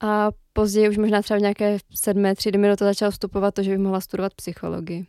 A 0.00 0.28
později, 0.52 0.88
už 0.88 0.98
možná 0.98 1.22
třeba 1.22 1.38
v 1.38 1.40
nějaké 1.40 1.78
sedmé 1.94 2.34
třídy 2.34 2.58
mi 2.58 2.68
do 2.68 2.76
toho 2.76 2.90
začalo 2.90 3.10
vstupovat 3.10 3.54
to, 3.54 3.62
že 3.62 3.70
bych 3.70 3.78
mohla 3.78 4.00
studovat 4.00 4.34
psychologii. 4.34 5.06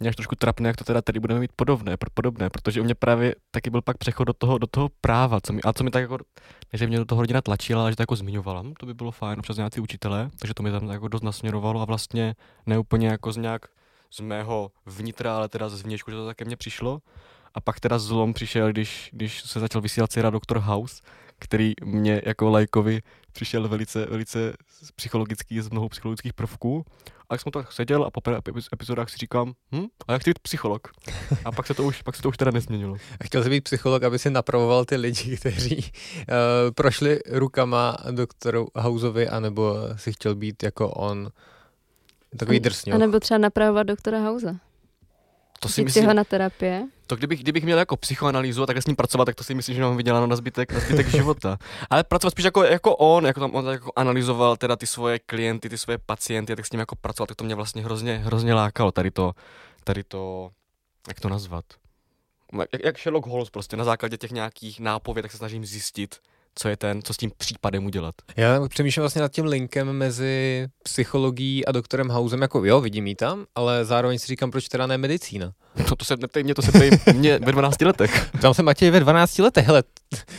Mě 0.00 0.08
až 0.08 0.16
trošku 0.16 0.34
trapné, 0.34 0.68
jak 0.68 0.76
to 0.76 0.84
teda 0.84 1.02
tady 1.02 1.20
budeme 1.20 1.40
mít 1.40 1.50
podobné, 1.56 1.96
podobné, 2.14 2.50
protože 2.50 2.80
u 2.80 2.84
mě 2.84 2.94
právě 2.94 3.34
taky 3.50 3.70
byl 3.70 3.82
pak 3.82 3.98
přechod 3.98 4.24
do 4.24 4.32
toho, 4.32 4.58
do 4.58 4.66
toho 4.66 4.88
práva, 5.00 5.40
co 5.40 5.52
mi, 5.52 5.62
a 5.62 5.72
co 5.72 5.84
mi 5.84 5.90
tak 5.90 6.02
jako, 6.02 6.18
že 6.72 6.86
mě 6.86 6.98
do 6.98 7.04
toho 7.04 7.20
rodina 7.20 7.40
tlačila, 7.40 7.82
ale 7.82 7.92
že 7.92 7.96
to 7.96 8.02
jako 8.02 8.16
zmiňovala, 8.16 8.64
to 8.78 8.86
by 8.86 8.94
bylo 8.94 9.10
fajn, 9.10 9.38
občas 9.38 9.56
nějaký 9.56 9.80
učitelé, 9.80 10.30
takže 10.38 10.54
to 10.54 10.62
mi 10.62 10.70
tam 10.70 10.88
jako 10.88 11.08
dost 11.08 11.22
nasměrovalo 11.22 11.80
a 11.80 11.84
vlastně 11.84 12.34
neúplně 12.66 13.08
jako 13.08 13.32
z 13.32 13.36
nějak 13.36 13.66
z 14.10 14.20
mého 14.20 14.70
vnitra, 14.86 15.36
ale 15.36 15.48
teda 15.48 15.68
z 15.68 15.82
vnějšku, 15.82 16.10
že 16.10 16.16
to 16.16 16.26
také 16.26 16.44
mně 16.44 16.56
přišlo. 16.56 17.00
A 17.54 17.60
pak 17.60 17.80
teda 17.80 17.98
zlom 17.98 18.34
přišel, 18.34 18.70
když, 18.70 19.10
když 19.12 19.42
se 19.42 19.60
začal 19.60 19.80
vysílat 19.80 20.12
seriál 20.12 20.32
Doktor 20.32 20.58
House, 20.58 21.02
který 21.38 21.72
mě 21.84 22.22
jako 22.24 22.50
lajkovi 22.50 23.02
přišel 23.32 23.68
velice, 23.68 24.06
velice 24.06 24.54
psychologický, 24.96 25.60
z 25.60 25.70
mnoho 25.70 25.88
psychologických 25.88 26.32
prvků. 26.32 26.84
A 27.28 27.34
jak 27.34 27.40
jsem 27.40 27.52
tak 27.52 27.72
seděl 27.72 28.04
a 28.04 28.10
po 28.10 28.20
epizodách 28.72 29.10
si 29.10 29.16
říkám, 29.16 29.52
hm, 29.72 29.86
a 30.08 30.12
jak 30.12 30.22
chci 30.22 30.30
být 30.30 30.38
psycholog. 30.38 30.88
A 31.44 31.52
pak 31.52 31.66
se 31.66 31.74
to 31.74 31.84
už, 31.84 32.02
pak 32.02 32.16
se 32.16 32.22
to 32.22 32.28
už 32.28 32.36
teda 32.36 32.50
nezměnilo. 32.50 32.96
A 33.20 33.24
chtěl 33.24 33.42
jsi 33.42 33.50
být 33.50 33.64
psycholog, 33.64 34.02
aby 34.02 34.18
si 34.18 34.30
napravoval 34.30 34.84
ty 34.84 34.96
lidi, 34.96 35.36
kteří 35.36 35.76
uh, 35.76 36.24
prošli 36.74 37.20
rukama 37.30 37.96
doktoru 38.10 38.68
Houseovi, 38.74 39.28
anebo 39.28 39.76
si 39.96 40.12
chtěl 40.12 40.34
být 40.34 40.62
jako 40.62 40.90
on 40.90 41.30
takový 42.36 42.60
drsňoch. 42.60 42.94
A 42.94 42.98
nebo 42.98 43.20
třeba 43.20 43.38
napravovat 43.38 43.86
doktora 43.86 44.20
House. 44.20 44.58
To 45.64 45.68
si 45.68 45.84
myslím, 45.84 46.06
na 46.06 46.24
terapie. 46.24 46.86
To 47.06 47.16
kdybych, 47.16 47.40
kdybych 47.40 47.64
měl 47.64 47.78
jako 47.78 47.96
psychoanalýzu 47.96 48.62
a 48.62 48.66
takhle 48.66 48.82
s 48.82 48.86
ním 48.86 48.96
pracovat, 48.96 49.24
tak 49.24 49.34
to 49.34 49.44
si 49.44 49.54
myslím, 49.54 49.76
že 49.76 49.82
mám 49.82 49.96
vyděláno 49.96 50.26
na 50.26 50.36
zbytek, 50.36 50.72
na 50.72 50.80
zbytek 50.80 51.08
života. 51.16 51.58
Ale 51.90 52.04
pracovat 52.04 52.30
spíš 52.30 52.44
jako, 52.44 52.64
jako 52.64 52.96
on, 52.96 53.26
jako 53.26 53.40
tam 53.40 53.54
on 53.54 53.66
jako 53.66 53.92
analyzoval 53.96 54.56
teda 54.56 54.76
ty 54.76 54.86
svoje 54.86 55.18
klienty, 55.18 55.68
ty 55.68 55.78
svoje 55.78 55.98
pacienty, 55.98 56.56
tak 56.56 56.66
s 56.66 56.72
ním 56.72 56.78
jako 56.78 56.96
pracovat, 56.96 57.26
tak 57.26 57.36
to 57.36 57.44
mě 57.44 57.54
vlastně 57.54 57.82
hrozně, 57.82 58.18
hrozně 58.18 58.54
lákalo, 58.54 58.92
tady 58.92 59.10
to, 59.10 59.32
tady 59.84 60.04
to, 60.04 60.50
jak 61.08 61.20
to 61.20 61.28
nazvat? 61.28 61.64
Jak, 62.72 62.84
jak 62.84 62.98
Sherlock 62.98 63.26
Holmes 63.26 63.50
prostě 63.50 63.76
na 63.76 63.84
základě 63.84 64.16
těch 64.16 64.30
nějakých 64.30 64.80
nápověd, 64.80 65.22
tak 65.22 65.32
se 65.32 65.38
snažím 65.38 65.66
zjistit, 65.66 66.16
co 66.54 66.68
je 66.68 66.76
ten, 66.76 67.02
co 67.02 67.14
s 67.14 67.16
tím 67.16 67.30
případem 67.36 67.86
udělat. 67.86 68.14
Já 68.36 68.68
přemýšlím 68.68 69.02
vlastně 69.02 69.22
nad 69.22 69.32
tím 69.32 69.44
linkem 69.44 69.92
mezi 69.92 70.66
psychologií 70.82 71.66
a 71.66 71.72
doktorem 71.72 72.08
Hausem, 72.08 72.42
jako 72.42 72.64
jo, 72.64 72.80
vidím 72.80 73.06
ji 73.06 73.14
tam, 73.14 73.46
ale 73.54 73.84
zároveň 73.84 74.18
si 74.18 74.26
říkám, 74.26 74.50
proč 74.50 74.68
teda 74.68 74.86
ne 74.86 74.98
medicína. 74.98 75.52
No 75.90 75.96
to 75.96 76.04
se 76.04 76.16
neptej 76.16 76.44
mě, 76.44 76.54
to 76.54 76.62
se 76.62 76.72
ptej 76.72 76.90
mě 77.14 77.38
ve 77.38 77.52
12 77.52 77.80
letech. 77.80 78.30
Tam 78.40 78.54
se 78.54 78.62
Matěj 78.62 78.90
ve 78.90 79.00
12 79.00 79.38
letech, 79.38 79.66
hele, 79.66 79.82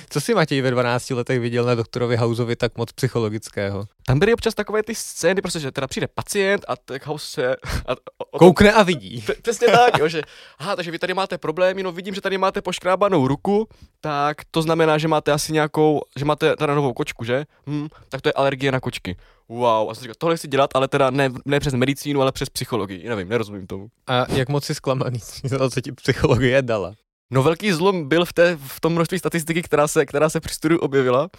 co 0.09 0.21
si 0.21 0.33
Matěj 0.33 0.61
ve 0.61 0.71
12 0.71 1.09
letech 1.09 1.39
viděl 1.39 1.65
na 1.65 1.75
doktorovi 1.75 2.15
Houseovi 2.15 2.55
tak 2.55 2.77
moc 2.77 2.91
psychologického? 2.91 3.85
Tam 4.05 4.19
byly 4.19 4.33
občas 4.33 4.53
takové 4.53 4.83
ty 4.83 4.95
scény, 4.95 5.41
prostě, 5.41 5.59
že 5.59 5.71
teda 5.71 5.87
přijde 5.87 6.07
pacient 6.07 6.65
a 6.67 6.75
tak 6.75 7.07
House 7.07 7.27
se... 7.27 7.55
A, 7.85 7.91
o, 7.91 8.25
o, 8.31 8.39
Koukne 8.39 8.73
a 8.73 8.83
vidí. 8.83 9.23
Přesně 9.41 9.67
tak, 9.67 9.97
jo, 9.99 10.07
že 10.07 10.21
aha, 10.59 10.75
takže 10.75 10.91
vy 10.91 10.99
tady 10.99 11.13
máte 11.13 11.37
problémy, 11.37 11.83
no 11.83 11.91
vidím, 11.91 12.15
že 12.15 12.21
tady 12.21 12.37
máte 12.37 12.61
poškrábanou 12.61 13.27
ruku, 13.27 13.67
tak 14.01 14.37
to 14.51 14.61
znamená, 14.61 14.97
že 14.97 15.07
máte 15.07 15.31
asi 15.31 15.53
nějakou, 15.53 16.01
že 16.17 16.25
máte 16.25 16.55
teda 16.55 16.75
novou 16.75 16.93
kočku, 16.93 17.23
že? 17.25 17.45
Hm, 17.67 17.87
tak 18.09 18.21
to 18.21 18.29
je 18.29 18.33
alergie 18.33 18.71
na 18.71 18.79
kočky. 18.79 19.15
Wow, 19.49 19.89
a 19.89 19.95
jsem 19.95 20.01
říkal, 20.01 20.15
tohle 20.17 20.37
chci 20.37 20.47
dělat, 20.47 20.69
ale 20.73 20.87
teda 20.87 21.09
ne, 21.09 21.29
ne 21.45 21.59
přes 21.59 21.73
medicínu, 21.73 22.21
ale 22.21 22.31
přes 22.31 22.49
psychologii. 22.49 23.09
Nevím, 23.09 23.29
nerozumím 23.29 23.67
tomu. 23.67 23.87
A 24.07 24.31
jak 24.31 24.49
moc 24.49 24.65
si 24.65 24.75
zklamaný, 24.75 25.19
co 25.69 25.81
ti 25.81 25.91
psychologie 25.91 26.61
dala? 26.61 26.93
No 27.31 27.43
velký 27.43 27.71
zlom 27.71 28.09
byl 28.09 28.25
v, 28.25 28.33
té, 28.33 28.57
v 28.67 28.79
tom 28.79 28.93
množství 28.93 29.19
statistiky, 29.19 29.61
která 29.61 29.87
se, 29.87 30.05
která 30.05 30.29
se 30.29 30.39
při 30.39 30.53
studiu 30.53 30.79
objevila. 30.79 31.29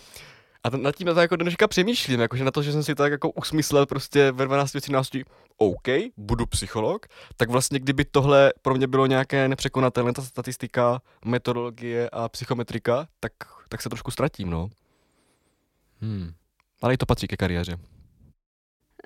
A 0.64 0.76
nad 0.76 0.96
tím 0.96 1.06
to 1.06 1.20
jako 1.20 1.36
dneška 1.36 1.68
přemýšlím, 1.68 2.20
jakože 2.20 2.44
na 2.44 2.50
to, 2.50 2.62
že 2.62 2.72
jsem 2.72 2.82
si 2.82 2.94
to 2.94 3.02
tak 3.02 3.12
jako 3.12 3.30
usmyslel 3.30 3.86
prostě 3.86 4.32
ve 4.32 4.44
12 4.44 4.72
13 4.80 5.10
OK, 5.58 5.88
budu 6.16 6.46
psycholog, 6.46 7.06
tak 7.36 7.50
vlastně 7.50 7.78
kdyby 7.78 8.04
tohle 8.04 8.52
pro 8.62 8.75
mě 8.75 8.86
bylo 8.86 9.06
nějaké 9.06 9.48
nepřekonatelné, 9.48 10.12
ta 10.12 10.22
statistika, 10.22 11.00
metodologie 11.25 12.10
a 12.10 12.28
psychometrika, 12.28 13.06
tak, 13.20 13.32
tak 13.68 13.82
se 13.82 13.88
trošku 13.88 14.10
ztratím, 14.10 14.50
no. 14.50 14.68
Hmm. 16.00 16.32
Ale 16.82 16.94
i 16.94 16.96
to 16.96 17.06
patří 17.06 17.26
ke 17.26 17.36
kariéře. 17.36 17.76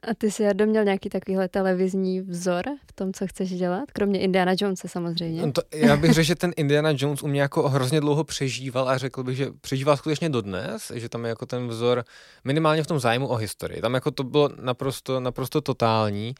A 0.02 0.14
ty 0.18 0.30
jsi 0.30 0.42
Jardo 0.42 0.66
měl 0.66 0.84
nějaký 0.84 1.08
takovýhle 1.08 1.48
televizní 1.48 2.20
vzor 2.20 2.64
v 2.86 2.92
tom, 2.92 3.12
co 3.12 3.26
chceš 3.26 3.50
dělat? 3.50 3.90
Kromě 3.92 4.20
Indiana 4.20 4.52
Jonesa 4.60 4.88
samozřejmě. 4.88 5.46
No 5.46 5.52
to, 5.52 5.62
já 5.74 5.96
bych 5.96 6.12
řekl, 6.12 6.26
že 6.26 6.34
ten 6.34 6.52
Indiana 6.56 6.90
Jones 6.96 7.22
u 7.22 7.26
mě 7.26 7.40
jako 7.40 7.68
hrozně 7.68 8.00
dlouho 8.00 8.24
přežíval 8.24 8.88
a 8.88 8.98
řekl 8.98 9.22
bych, 9.22 9.36
že 9.36 9.46
přežívá 9.60 9.96
skutečně 9.96 10.30
dodnes, 10.30 10.92
že 10.94 11.08
tam 11.08 11.24
je 11.24 11.28
jako 11.28 11.46
ten 11.46 11.68
vzor 11.68 12.04
minimálně 12.44 12.82
v 12.82 12.86
tom 12.86 13.00
zájmu 13.00 13.28
o 13.28 13.36
historii. 13.36 13.80
Tam 13.80 13.94
jako 13.94 14.10
to 14.10 14.24
bylo 14.24 14.50
naprosto, 14.60 15.20
naprosto 15.20 15.60
totální. 15.60 16.34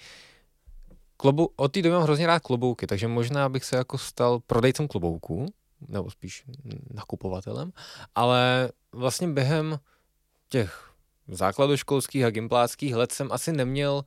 Klobou, 1.17 1.49
od 1.57 1.73
té 1.73 1.83
doby 1.83 1.93
mám 1.93 2.03
hrozně 2.03 2.27
rád 2.27 2.39
klobouky, 2.39 2.87
takže 2.87 3.09
možná 3.09 3.49
bych 3.49 3.65
se 3.65 3.77
jako 3.77 3.99
stal 3.99 4.41
prodejcem 4.47 4.89
klobouků, 4.89 5.47
nebo 5.89 6.11
spíš 6.11 6.45
nakupovatelem, 6.95 7.73
ale 8.15 8.71
vlastně 8.93 9.29
během 9.29 9.79
těch 10.49 10.90
základoškolských 11.35 12.25
a 12.25 12.31
gimpláckých 12.31 12.95
let 12.95 13.13
jsem 13.13 13.33
asi 13.33 13.53
neměl 13.53 14.05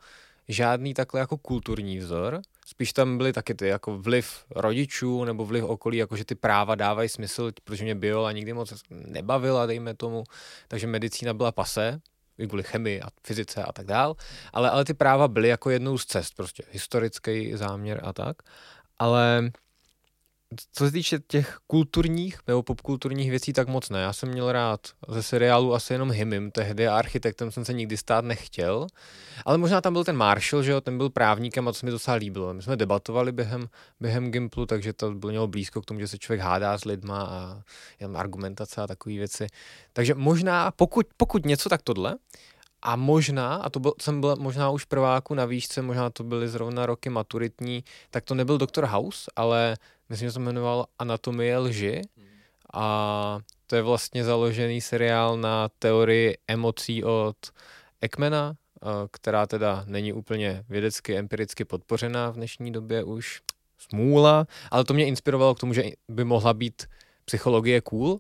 žádný 0.48 0.94
takhle 0.94 1.20
jako 1.20 1.38
kulturní 1.38 1.98
vzor. 2.00 2.42
Spíš 2.66 2.94
tam 2.94 3.18
byly 3.18 3.34
taky 3.34 3.56
ty 3.56 3.68
jako 3.68 3.98
vliv 3.98 4.46
rodičů 4.56 5.24
nebo 5.24 5.46
vliv 5.46 5.64
okolí, 5.64 5.98
jakože 5.98 6.26
ty 6.26 6.36
práva 6.36 6.76
dávají 6.76 7.10
smysl, 7.10 7.52
protože 7.64 7.84
mě 7.84 7.96
biola 7.96 8.32
nikdy 8.32 8.54
moc 8.54 8.74
nebavila, 8.90 9.66
dejme 9.66 9.94
tomu, 9.94 10.24
takže 10.68 10.88
medicína 10.88 11.34
byla 11.34 11.52
pase, 11.52 12.02
kvůli 12.48 12.64
chemii 12.64 13.02
a 13.02 13.08
fyzice 13.24 13.64
a 13.64 13.72
tak 13.72 13.86
dál, 13.86 14.16
ale, 14.54 14.70
ale 14.70 14.86
ty 14.86 14.94
práva 14.94 15.28
byly 15.28 15.48
jako 15.48 15.70
jednou 15.70 15.98
z 15.98 16.06
cest, 16.06 16.36
prostě 16.36 16.64
historický 16.72 17.56
záměr 17.56 18.02
a 18.04 18.14
tak, 18.14 18.38
ale 19.00 19.52
co 20.74 20.86
se 20.86 20.92
týče 20.92 21.20
těch 21.28 21.58
kulturních 21.68 22.40
nebo 22.48 22.64
popkulturních 22.64 23.30
věcí, 23.30 23.54
tak 23.54 23.68
moc 23.68 23.90
ne. 23.90 24.02
Já 24.02 24.14
jsem 24.14 24.30
měl 24.30 24.52
rád 24.52 24.80
ze 25.08 25.24
seriálu 25.24 25.74
asi 25.74 25.94
jenom 25.94 26.12
Hymim 26.12 26.52
tehdy 26.52 26.88
a 26.88 26.98
architektem 26.98 27.52
jsem 27.52 27.66
se 27.66 27.74
nikdy 27.74 27.98
stát 27.98 28.26
nechtěl. 28.26 28.88
Ale 29.46 29.58
možná 29.58 29.82
tam 29.82 29.94
byl 29.94 30.04
ten 30.04 30.18
Marshall, 30.18 30.64
že 30.64 30.72
jo, 30.72 30.82
ten 30.82 30.98
byl 30.98 31.10
právníkem 31.10 31.68
a 31.68 31.72
to 31.72 31.78
se 31.78 31.86
mi 31.86 31.92
docela 31.92 32.18
líbilo. 32.18 32.54
My 32.54 32.62
jsme 32.62 32.78
debatovali 32.78 33.32
během, 33.32 33.68
během 34.00 34.32
Gimplu, 34.32 34.66
takže 34.66 34.94
to 34.94 35.12
bylo 35.12 35.30
mělo 35.30 35.48
blízko 35.48 35.82
k 35.82 35.86
tomu, 35.86 36.00
že 36.00 36.08
se 36.08 36.18
člověk 36.18 36.42
hádá 36.42 36.78
s 36.78 36.86
lidma 36.86 37.24
a 37.24 37.62
jen 38.00 38.18
argumentace 38.18 38.82
a 38.82 38.88
takové 38.88 39.16
věci. 39.16 39.48
Takže 39.94 40.14
možná, 40.16 40.72
pokud, 40.72 41.08
pokud 41.18 41.46
něco, 41.46 41.70
tak 41.70 41.82
tohle. 41.82 42.16
A 42.86 42.96
možná, 42.96 43.56
a 43.56 43.70
to 43.70 43.80
byl, 43.80 43.94
jsem 44.02 44.22
byl 44.22 44.36
možná 44.36 44.70
už 44.70 44.86
prváku 44.86 45.34
na 45.34 45.46
výšce, 45.46 45.82
možná 45.82 46.10
to 46.10 46.24
byly 46.24 46.50
zrovna 46.50 46.86
roky 46.86 47.10
maturitní, 47.10 47.84
tak 48.12 48.24
to 48.24 48.36
nebyl 48.36 48.58
Dr. 48.58 48.86
House, 48.86 49.32
ale 49.36 49.76
myslím, 50.14 50.28
že 50.28 50.32
se 50.32 50.40
jmenoval 50.40 50.86
Anatomie 51.00 51.58
lži 51.58 52.02
a 52.74 53.40
to 53.68 53.76
je 53.76 53.82
vlastně 53.82 54.24
založený 54.24 54.82
seriál 54.82 55.38
na 55.38 55.70
teorii 55.80 56.38
emocí 56.48 57.04
od 57.04 57.38
Ekmana, 58.02 58.56
která 59.12 59.48
teda 59.48 59.84
není 59.88 60.14
úplně 60.14 60.64
vědecky, 60.70 61.18
empiricky 61.18 61.66
podpořená 61.66 62.30
v 62.30 62.36
dnešní 62.36 62.72
době 62.72 63.04
už. 63.04 63.42
Smůla, 63.78 64.48
ale 64.72 64.84
to 64.84 64.94
mě 64.94 65.06
inspirovalo 65.06 65.56
k 65.56 65.60
tomu, 65.60 65.74
že 65.74 65.84
by 66.10 66.24
mohla 66.24 66.54
být 66.54 66.88
psychologie 67.26 67.82
cool 67.82 68.20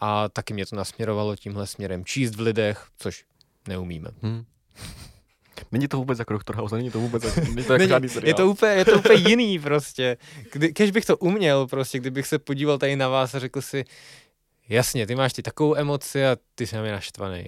a 0.00 0.28
taky 0.28 0.54
mě 0.54 0.66
to 0.66 0.76
nasměrovalo 0.76 1.36
tímhle 1.36 1.66
směrem 1.66 2.04
číst 2.04 2.34
v 2.34 2.40
lidech, 2.40 2.86
což 2.96 3.24
neumíme. 3.68 4.10
Hmm. 4.22 4.44
Není 5.72 5.88
to 5.88 5.96
vůbec 5.96 6.18
jako 6.18 6.38
Dr. 6.38 6.56
House, 6.56 6.76
není 6.76 6.90
to 6.90 7.00
vůbec 7.00 7.24
jako, 7.24 7.40
není 7.40 7.64
to 7.64 7.72
jako 7.72 7.98
není, 7.98 8.08
seriál. 8.08 8.28
Je 8.28 8.34
to 8.34 8.48
úplně, 8.48 8.72
je 8.72 8.84
to 8.84 8.98
úplně 8.98 9.28
jiný 9.28 9.58
prostě. 9.58 10.16
Kdy, 10.52 10.72
když 10.72 10.90
bych 10.90 11.04
to 11.04 11.16
uměl 11.16 11.66
prostě, 11.66 11.98
kdybych 11.98 12.26
se 12.26 12.38
podíval 12.38 12.78
tady 12.78 12.96
na 12.96 13.08
vás 13.08 13.34
a 13.34 13.38
řekl 13.38 13.60
si, 13.60 13.84
jasně, 14.68 15.06
ty 15.06 15.14
máš 15.14 15.32
ty 15.32 15.42
takovou 15.42 15.76
emoci 15.76 16.26
a 16.26 16.36
ty 16.54 16.66
jsi 16.66 16.76
na 16.76 16.82
mě 16.82 16.92
naštvaný. 16.92 17.44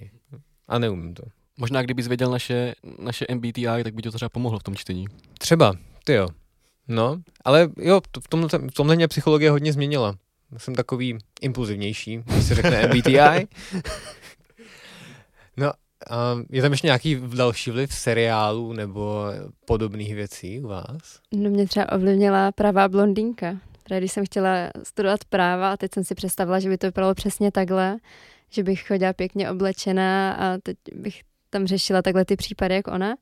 A 0.69 0.78
neumím 0.78 1.14
to. 1.14 1.23
Možná 1.59 1.83
kdybys 1.83 2.09
věděl 2.09 2.31
naše, 2.31 2.75
naše 2.99 3.26
MBTI, 3.35 3.85
tak 3.85 3.95
by 3.95 4.02
to 4.02 4.12
třeba 4.12 4.28
pomohlo 4.28 4.59
v 4.59 4.62
tom 4.62 4.76
čtení. 4.76 5.07
Třeba, 5.38 5.75
ty 6.04 6.12
jo. 6.12 6.28
No, 6.88 7.23
ale 7.45 7.69
jo, 7.78 8.00
to, 8.11 8.21
v, 8.21 8.28
tomhle, 8.28 8.49
v 8.71 8.75
tomhle 8.75 8.97
mě 8.97 9.09
psychologie 9.09 9.50
hodně 9.50 9.73
změnila. 9.73 10.14
Jsem 10.57 10.75
takový 10.75 11.19
impulzivnější, 11.40 12.23
když 12.26 12.45
se 12.45 12.54
řekne 12.54 12.87
MBTI. 12.87 13.49
no 15.57 15.73
Je 16.50 16.62
tam 16.62 16.73
ještě 16.73 16.87
nějaký 16.87 17.21
další 17.37 17.71
vliv 17.71 17.94
seriálů 17.94 18.73
nebo 18.73 19.25
podobných 19.64 20.14
věcí 20.14 20.61
u 20.61 20.68
vás? 20.68 21.21
No 21.35 21.50
mě 21.50 21.66
třeba 21.66 21.92
ovlivnila 21.92 22.52
pravá 22.52 22.88
blondýnka. 22.88 23.56
Právě 23.85 24.00
když 24.00 24.12
jsem 24.12 24.26
chtěla 24.26 24.71
studovat 24.82 25.25
práva 25.25 25.73
a 25.73 25.76
teď 25.76 25.94
jsem 25.94 26.04
si 26.04 26.14
představila, 26.14 26.61
že 26.61 26.68
by 26.68 26.78
to 26.78 26.87
vypadalo 26.87 27.14
přesně 27.14 27.52
takhle, 27.52 27.97
že 28.50 28.62
bych 28.62 28.87
chodila 28.87 29.12
pěkně 29.12 29.50
oblečená 29.50 30.32
a 30.32 30.59
teď 30.62 30.76
bych 30.94 31.21
tam 31.50 31.66
řešila 31.66 32.02
takhle 32.02 32.25
ty 32.25 32.37
případy, 32.37 32.75
jak 32.75 32.88
ona. 32.88 33.14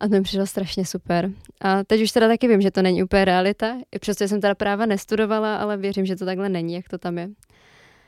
A 0.00 0.08
to 0.08 0.14
mi 0.14 0.22
přišlo 0.22 0.46
strašně 0.46 0.86
super. 0.86 1.30
A 1.60 1.84
teď 1.84 2.02
už 2.02 2.10
teda 2.10 2.28
taky 2.28 2.48
vím, 2.48 2.60
že 2.60 2.70
to 2.70 2.82
není 2.82 3.02
úplně 3.02 3.24
realita, 3.24 3.76
i 3.92 3.98
přesto 3.98 4.28
jsem 4.28 4.40
teda 4.40 4.54
práva 4.54 4.86
nestudovala, 4.86 5.56
ale 5.56 5.76
věřím, 5.76 6.06
že 6.06 6.16
to 6.16 6.24
takhle 6.24 6.48
není, 6.48 6.74
jak 6.74 6.88
to 6.88 6.98
tam 6.98 7.18
je. 7.18 7.28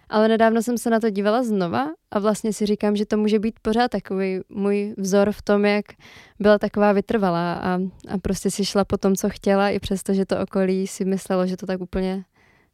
Ale 0.08 0.28
nedávno 0.28 0.62
jsem 0.62 0.78
se 0.78 0.90
na 0.90 1.00
to 1.00 1.10
dívala 1.10 1.42
znova 1.42 1.88
a 2.10 2.18
vlastně 2.18 2.52
si 2.52 2.66
říkám, 2.66 2.96
že 2.96 3.06
to 3.06 3.16
může 3.16 3.38
být 3.38 3.54
pořád 3.62 3.90
takový 3.90 4.40
můj 4.48 4.94
vzor 4.98 5.32
v 5.32 5.42
tom, 5.42 5.64
jak 5.64 5.84
byla 6.38 6.58
taková 6.58 6.92
vytrvalá 6.92 7.54
a, 7.54 7.78
a 8.08 8.18
prostě 8.22 8.50
si 8.50 8.64
šla 8.64 8.84
po 8.84 8.96
tom, 8.98 9.16
co 9.16 9.30
chtěla, 9.30 9.70
i 9.70 9.78
přesto, 9.78 10.14
že 10.14 10.26
to 10.26 10.40
okolí 10.40 10.86
si 10.86 11.04
myslelo, 11.04 11.46
že 11.46 11.56
to 11.56 11.66
tak 11.66 11.80
úplně 11.80 12.24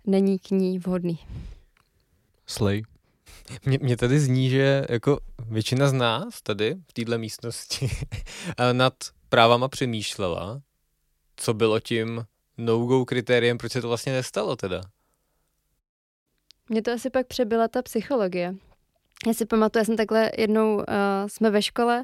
není 0.06 0.38
k 0.38 0.50
ní 0.50 0.78
vhodný. 0.78 1.18
Slej. 2.46 2.82
Mě, 3.64 3.78
mě 3.82 3.96
tady 3.96 4.20
zní, 4.20 4.50
že 4.50 4.84
jako 4.88 5.18
většina 5.48 5.88
z 5.88 5.92
nás 5.92 6.42
tady 6.42 6.76
v 6.88 6.92
této 6.92 7.18
místnosti 7.18 7.90
nad 8.72 8.94
právama 9.28 9.68
přemýšlela, 9.68 10.60
co 11.36 11.54
bylo 11.54 11.80
tím 11.80 12.24
no-go 12.58 13.04
kritériem, 13.04 13.58
proč 13.58 13.72
se 13.72 13.80
to 13.80 13.88
vlastně 13.88 14.12
nestalo 14.12 14.56
teda. 14.56 14.80
Mě 16.69 16.83
to 16.83 16.92
asi 16.92 17.11
pak 17.11 17.26
přebyla 17.26 17.69
ta 17.69 17.83
psychologie. 17.83 18.54
Já 19.26 19.35
si 19.35 19.47
pamatuju, 19.47 19.81
já 19.81 19.85
jsem 19.85 19.97
takhle 19.97 20.31
jednou, 20.38 20.76
uh, 20.76 20.83
jsme 21.26 21.50
ve 21.50 21.62
škole, 21.62 22.02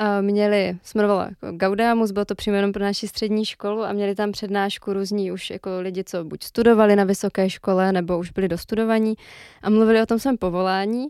uh, 0.00 0.06
měli, 0.20 0.78
jsme 0.82 1.02
jmenovala 1.02 1.24
jako 1.24 1.56
Gaudamus, 1.56 2.10
bylo 2.10 2.24
to 2.24 2.34
přímo 2.34 2.56
jenom 2.56 2.72
pro 2.72 2.84
naši 2.84 3.08
střední 3.08 3.44
školu 3.44 3.82
a 3.82 3.92
měli 3.92 4.14
tam 4.14 4.32
přednášku 4.32 4.92
různí 4.92 5.32
už 5.32 5.50
jako 5.50 5.70
lidi, 5.80 6.04
co 6.04 6.24
buď 6.24 6.42
studovali 6.42 6.96
na 6.96 7.04
vysoké 7.04 7.50
škole, 7.50 7.92
nebo 7.92 8.18
už 8.18 8.30
byli 8.30 8.48
dostudovaní 8.48 9.14
a 9.62 9.70
mluvili 9.70 10.02
o 10.02 10.06
tom 10.06 10.18
svém 10.18 10.38
povolání. 10.38 11.06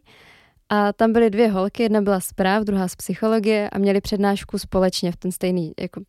A 0.69 0.93
tam 0.93 1.13
byly 1.13 1.31
dvě 1.31 1.49
holky, 1.49 1.83
jedna 1.83 2.01
byla 2.01 2.21
z 2.21 2.33
práv, 2.33 2.65
druhá 2.65 2.89
z 2.89 2.97
psychologie 2.97 3.71
a 3.71 3.79
měli 3.79 4.01
přednášku 4.01 4.59
společně 4.59 5.13
v 5.13 5.17
ten 5.17 5.33
stejný, 5.33 5.73
jako 5.81 6.01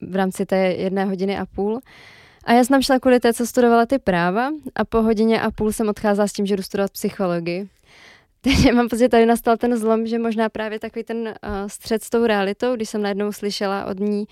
v 0.00 0.16
rámci 0.16 0.46
té 0.46 0.56
jedné 0.56 1.04
hodiny 1.04 1.38
a 1.38 1.46
půl. 1.46 1.80
A 2.48 2.52
já 2.52 2.64
jsem 2.64 2.82
šla 2.82 2.98
kvůli 2.98 3.20
té, 3.20 3.34
co 3.34 3.46
studovala 3.46 3.86
ty 3.86 3.98
práva 3.98 4.50
a 4.74 4.84
po 4.84 5.02
hodině 5.02 5.40
a 5.40 5.50
půl 5.50 5.72
jsem 5.72 5.88
odcházela 5.88 6.28
s 6.28 6.32
tím, 6.32 6.46
že 6.46 6.56
jdu 6.56 6.62
studovat 6.62 6.90
psychologii. 6.90 7.68
Takže 8.40 8.72
mám 8.72 8.88
pocit, 8.88 9.02
že 9.02 9.08
tady 9.08 9.26
nastal 9.26 9.56
ten 9.56 9.76
zlom, 9.76 10.06
že 10.06 10.18
možná 10.18 10.48
právě 10.48 10.78
takový 10.78 11.04
ten 11.04 11.18
uh, 11.18 11.34
střed 11.66 12.04
s 12.04 12.10
tou 12.10 12.26
realitou, 12.26 12.76
když 12.76 12.88
jsem 12.88 13.02
najednou 13.02 13.32
slyšela 13.32 13.84
od 13.84 14.00
ní, 14.00 14.26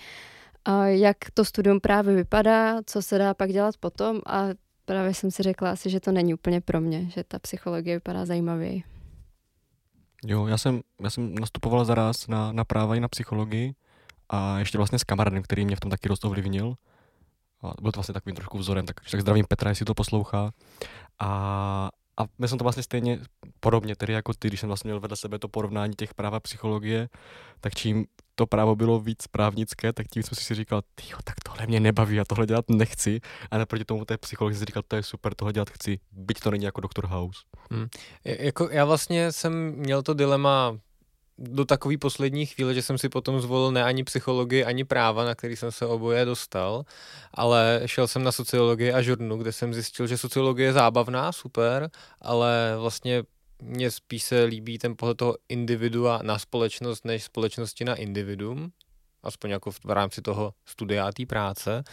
uh, 0.68 0.84
jak 0.84 1.16
to 1.34 1.44
studium 1.44 1.80
právě 1.80 2.14
vypadá, 2.14 2.82
co 2.86 3.02
se 3.02 3.18
dá 3.18 3.34
pak 3.34 3.52
dělat 3.52 3.76
potom 3.76 4.20
a 4.26 4.48
právě 4.84 5.14
jsem 5.14 5.30
si 5.30 5.42
řekla 5.42 5.70
asi, 5.70 5.90
že 5.90 6.00
to 6.00 6.12
není 6.12 6.34
úplně 6.34 6.60
pro 6.60 6.80
mě, 6.80 7.10
že 7.10 7.24
ta 7.24 7.38
psychologie 7.38 7.96
vypadá 7.96 8.24
zajímavěji. 8.24 8.82
Jo, 10.26 10.46
já 10.46 10.58
jsem, 10.58 10.80
já 11.02 11.10
jsem 11.10 11.34
nastupoval 11.34 11.84
zaraz 11.84 12.28
na, 12.28 12.52
na 12.52 12.64
práva 12.64 12.96
i 12.96 13.00
na 13.00 13.08
psychologii 13.08 13.74
a 14.28 14.58
ještě 14.58 14.78
vlastně 14.78 14.98
s 14.98 15.04
kamarádem, 15.04 15.42
který 15.42 15.64
mě 15.64 15.76
v 15.76 15.80
tom 15.80 15.90
taky 15.90 16.08
dost 16.08 16.24
ovlivnil 16.24 16.76
a 17.68 17.74
byl 17.82 17.92
to 17.92 17.98
vlastně 17.98 18.14
takovým 18.14 18.36
trošku 18.36 18.58
vzorem, 18.58 18.86
tak, 18.86 18.96
tak 19.10 19.20
zdravím 19.20 19.44
Petra, 19.48 19.70
jestli 19.70 19.84
to 19.84 19.94
poslouchá. 19.94 20.50
A, 21.18 21.90
a 22.20 22.24
my 22.38 22.48
jsem 22.48 22.58
to 22.58 22.64
vlastně 22.64 22.82
stejně 22.82 23.18
podobně, 23.60 23.96
tedy 23.96 24.12
jako 24.12 24.32
ty, 24.38 24.48
když 24.48 24.60
jsem 24.60 24.66
vlastně 24.68 24.88
měl 24.88 25.00
vedle 25.00 25.16
sebe 25.16 25.38
to 25.38 25.48
porovnání 25.48 25.94
těch 25.94 26.14
práv 26.14 26.34
a 26.34 26.40
psychologie, 26.40 27.08
tak 27.60 27.74
čím 27.74 28.06
to 28.34 28.46
právo 28.46 28.76
bylo 28.76 29.00
víc 29.00 29.26
právnické, 29.26 29.92
tak 29.92 30.06
tím 30.12 30.22
jsem 30.22 30.36
si 30.36 30.54
říkal, 30.54 30.82
tyjo, 30.94 31.18
tak 31.24 31.34
tohle 31.44 31.66
mě 31.66 31.80
nebaví, 31.80 32.20
a 32.20 32.24
tohle 32.24 32.46
dělat 32.46 32.64
nechci. 32.70 33.20
A 33.50 33.58
naproti 33.58 33.84
tomu 33.84 34.04
té 34.04 34.18
psychologie 34.18 34.58
jsem 34.58 34.66
říkal, 34.66 34.82
to 34.88 34.96
je 34.96 35.02
super, 35.02 35.34
tohle 35.34 35.52
dělat 35.52 35.70
chci, 35.70 36.00
byť 36.12 36.40
to 36.40 36.50
není 36.50 36.64
jako 36.64 36.80
Dr. 36.80 37.06
House. 37.06 37.40
Hmm. 37.70 37.86
Jako 38.24 38.68
já 38.70 38.84
vlastně 38.84 39.32
jsem 39.32 39.72
měl 39.76 40.02
to 40.02 40.14
dilema 40.14 40.78
do 41.38 41.64
takové 41.64 41.98
poslední 41.98 42.46
chvíle, 42.46 42.74
že 42.74 42.82
jsem 42.82 42.98
si 42.98 43.08
potom 43.08 43.40
zvolil 43.40 43.72
ne 43.72 43.84
ani 43.84 44.04
psychologii, 44.04 44.64
ani 44.64 44.84
práva, 44.84 45.24
na 45.24 45.34
který 45.34 45.56
jsem 45.56 45.72
se 45.72 45.86
oboje 45.86 46.24
dostal, 46.24 46.84
ale 47.34 47.82
šel 47.86 48.08
jsem 48.08 48.22
na 48.22 48.32
sociologii 48.32 48.92
a 48.92 49.02
žurnu, 49.02 49.36
kde 49.36 49.52
jsem 49.52 49.74
zjistil, 49.74 50.06
že 50.06 50.18
sociologie 50.18 50.68
je 50.68 50.72
zábavná, 50.72 51.32
super, 51.32 51.90
ale 52.20 52.74
vlastně 52.78 53.22
mně 53.62 53.90
spíš 53.90 54.22
se 54.22 54.44
líbí 54.44 54.78
ten 54.78 54.96
pohled 54.96 55.16
toho 55.16 55.36
individua 55.48 56.20
na 56.22 56.38
společnost, 56.38 57.04
než 57.04 57.24
společnosti 57.24 57.84
na 57.84 57.94
individuum, 57.94 58.72
aspoň 59.22 59.50
jako 59.50 59.70
v 59.70 59.84
rámci 59.84 60.22
toho 60.22 60.54
studia 60.64 61.08
a 61.08 61.12
té 61.12 61.26
práce. 61.26 61.84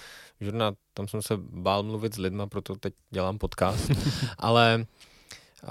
Žurna, 0.41 0.73
tam 0.93 1.07
jsem 1.07 1.21
se 1.21 1.33
bál 1.37 1.83
mluvit 1.83 2.13
s 2.13 2.17
lidma, 2.17 2.47
proto 2.47 2.75
teď 2.75 2.93
dělám 3.09 3.37
podcast, 3.37 3.91
ale, 4.37 4.85
uh, 5.63 5.69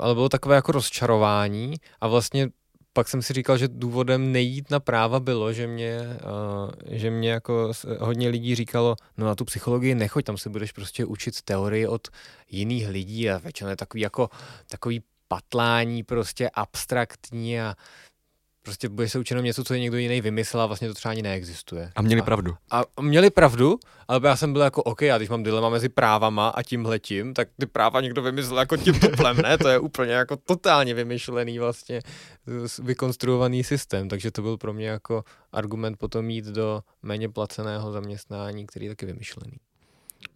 ale 0.00 0.14
bylo 0.14 0.28
takové 0.28 0.54
jako 0.54 0.72
rozčarování 0.72 1.74
a 2.00 2.08
vlastně 2.08 2.50
pak 2.92 3.08
jsem 3.08 3.22
si 3.22 3.32
říkal, 3.32 3.58
že 3.58 3.68
důvodem 3.68 4.32
nejít 4.32 4.70
na 4.70 4.80
práva 4.80 5.20
bylo, 5.20 5.52
že 5.52 5.66
mě, 5.66 5.98
uh, 6.00 6.70
že 6.86 7.10
mě 7.10 7.30
jako 7.30 7.72
hodně 7.98 8.28
lidí 8.28 8.54
říkalo, 8.54 8.96
no 9.16 9.26
na 9.26 9.34
tu 9.34 9.44
psychologii 9.44 9.94
nechoď, 9.94 10.24
tam 10.24 10.38
se 10.38 10.48
budeš 10.48 10.72
prostě 10.72 11.04
učit 11.04 11.42
teorii 11.42 11.86
od 11.86 12.08
jiných 12.50 12.88
lidí 12.88 13.30
a 13.30 13.38
většinou 13.38 13.70
je 13.70 13.76
takový 13.76 14.00
jako 14.00 14.28
takový 14.66 15.02
patlání 15.28 16.02
prostě 16.02 16.50
abstraktní 16.50 17.60
a 17.60 17.74
prostě 18.62 18.88
budeš 18.88 19.12
se 19.12 19.18
učit 19.18 19.34
něco, 19.40 19.64
co 19.64 19.74
je 19.74 19.80
někdo 19.80 19.96
jiný 19.96 20.20
vymyslel 20.20 20.62
a 20.62 20.66
vlastně 20.66 20.88
to 20.88 20.94
třeba 20.94 21.12
ani 21.12 21.22
neexistuje. 21.22 21.92
A 21.96 22.02
měli 22.02 22.20
a, 22.20 22.24
pravdu. 22.24 22.56
A, 22.70 22.84
a 22.96 23.02
měli 23.02 23.30
pravdu, 23.30 23.78
ale 24.08 24.20
já 24.24 24.36
jsem 24.36 24.52
byl 24.52 24.62
jako, 24.62 24.82
OK, 24.82 25.02
a 25.02 25.16
když 25.16 25.28
mám 25.28 25.42
dilema 25.42 25.68
mezi 25.68 25.88
právama 25.88 26.48
a 26.48 26.62
tímhletím, 26.62 27.34
tak 27.34 27.48
ty 27.60 27.66
práva 27.66 28.00
někdo 28.00 28.22
vymyslel 28.22 28.58
jako 28.58 28.76
tím 28.76 29.00
tuplem, 29.00 29.36
ne? 29.36 29.58
To 29.58 29.68
je 29.68 29.78
úplně 29.78 30.12
jako 30.12 30.36
totálně 30.36 30.94
vymyšlený 30.94 31.58
vlastně 31.58 32.00
vykonstruovaný 32.82 33.64
systém, 33.64 34.08
takže 34.08 34.30
to 34.30 34.42
byl 34.42 34.56
pro 34.56 34.72
mě 34.72 34.88
jako 34.88 35.24
argument 35.52 35.96
potom 35.96 36.30
jít 36.30 36.44
do 36.44 36.82
méně 37.02 37.28
placeného 37.28 37.92
zaměstnání, 37.92 38.66
který 38.66 38.86
je 38.86 38.90
taky 38.90 39.06
vymyšlený. 39.06 39.56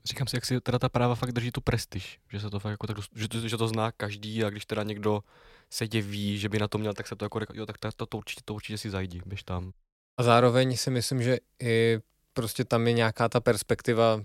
Říkám 0.04 0.26
si, 0.26 0.36
jak 0.36 0.44
si 0.44 0.60
teda 0.60 0.78
ta 0.78 0.88
práva 0.88 1.14
fakt 1.14 1.32
drží 1.32 1.50
tu 1.50 1.60
prestiž, 1.60 2.20
že 2.32 2.40
se 2.40 2.50
to 2.50 2.60
fakt 2.60 2.70
jako 2.70 2.86
tak, 2.86 2.96
že 3.14 3.28
to, 3.28 3.48
že 3.48 3.56
to 3.56 3.68
zná 3.68 3.92
každý 3.92 4.44
a 4.44 4.50
když 4.50 4.66
teda 4.66 4.82
někdo 4.82 5.22
se 5.70 5.86
jeví, 5.92 6.38
že 6.38 6.48
by 6.48 6.58
na 6.58 6.68
to 6.68 6.78
měl, 6.78 6.94
tak 6.94 7.08
se 7.08 7.16
to 7.16 7.24
jako, 7.24 7.40
jo, 7.54 7.66
tak 7.66 7.78
to, 7.78 7.92
to, 7.96 8.06
to, 8.06 8.16
určitě, 8.16 8.40
to 8.44 8.54
určitě 8.54 8.78
si 8.78 8.90
zajdi, 8.90 9.22
běž 9.26 9.42
tam. 9.42 9.72
A 10.16 10.22
zároveň 10.22 10.76
si 10.76 10.90
myslím, 10.90 11.22
že 11.22 11.38
i 11.62 11.98
prostě 12.32 12.64
tam 12.64 12.86
je 12.86 12.92
nějaká 12.92 13.28
ta 13.28 13.40
perspektiva 13.40 14.20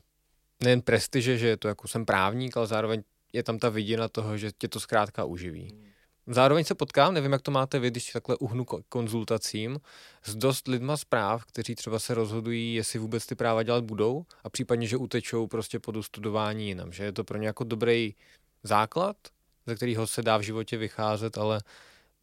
nejen 0.63 0.81
prestiže, 0.81 1.37
že 1.37 1.47
je 1.47 1.57
to 1.57 1.67
jako 1.67 1.87
jsem 1.87 2.05
právník, 2.05 2.57
ale 2.57 2.67
zároveň 2.67 3.03
je 3.33 3.43
tam 3.43 3.59
ta 3.59 3.69
vidina 3.69 4.07
toho, 4.07 4.37
že 4.37 4.51
tě 4.51 4.67
to 4.67 4.79
zkrátka 4.79 5.25
uživí. 5.25 5.88
Zároveň 6.27 6.63
se 6.63 6.75
potkám, 6.75 7.13
nevím, 7.13 7.31
jak 7.31 7.41
to 7.41 7.51
máte 7.51 7.79
vy, 7.79 7.91
když 7.91 8.11
takhle 8.11 8.37
uhnu 8.37 8.65
konzultacím, 8.65 9.79
s 10.23 10.35
dost 10.35 10.67
lidma 10.67 10.97
z 10.97 11.03
práv, 11.05 11.45
kteří 11.45 11.75
třeba 11.75 11.99
se 11.99 12.13
rozhodují, 12.13 12.73
jestli 12.73 12.99
vůbec 12.99 13.25
ty 13.25 13.35
práva 13.35 13.63
dělat 13.63 13.83
budou 13.83 14.25
a 14.43 14.49
případně, 14.49 14.87
že 14.87 14.97
utečou 14.97 15.47
prostě 15.47 15.79
po 15.79 16.03
studování 16.03 16.67
jinam, 16.67 16.91
že 16.91 17.03
je 17.03 17.11
to 17.11 17.23
pro 17.23 17.37
ně 17.37 17.47
jako 17.47 17.63
dobrý 17.63 18.15
základ, 18.63 19.17
ze 19.65 19.75
kterého 19.75 20.07
se 20.07 20.21
dá 20.21 20.37
v 20.37 20.41
životě 20.41 20.77
vycházet, 20.77 21.37
ale 21.37 21.61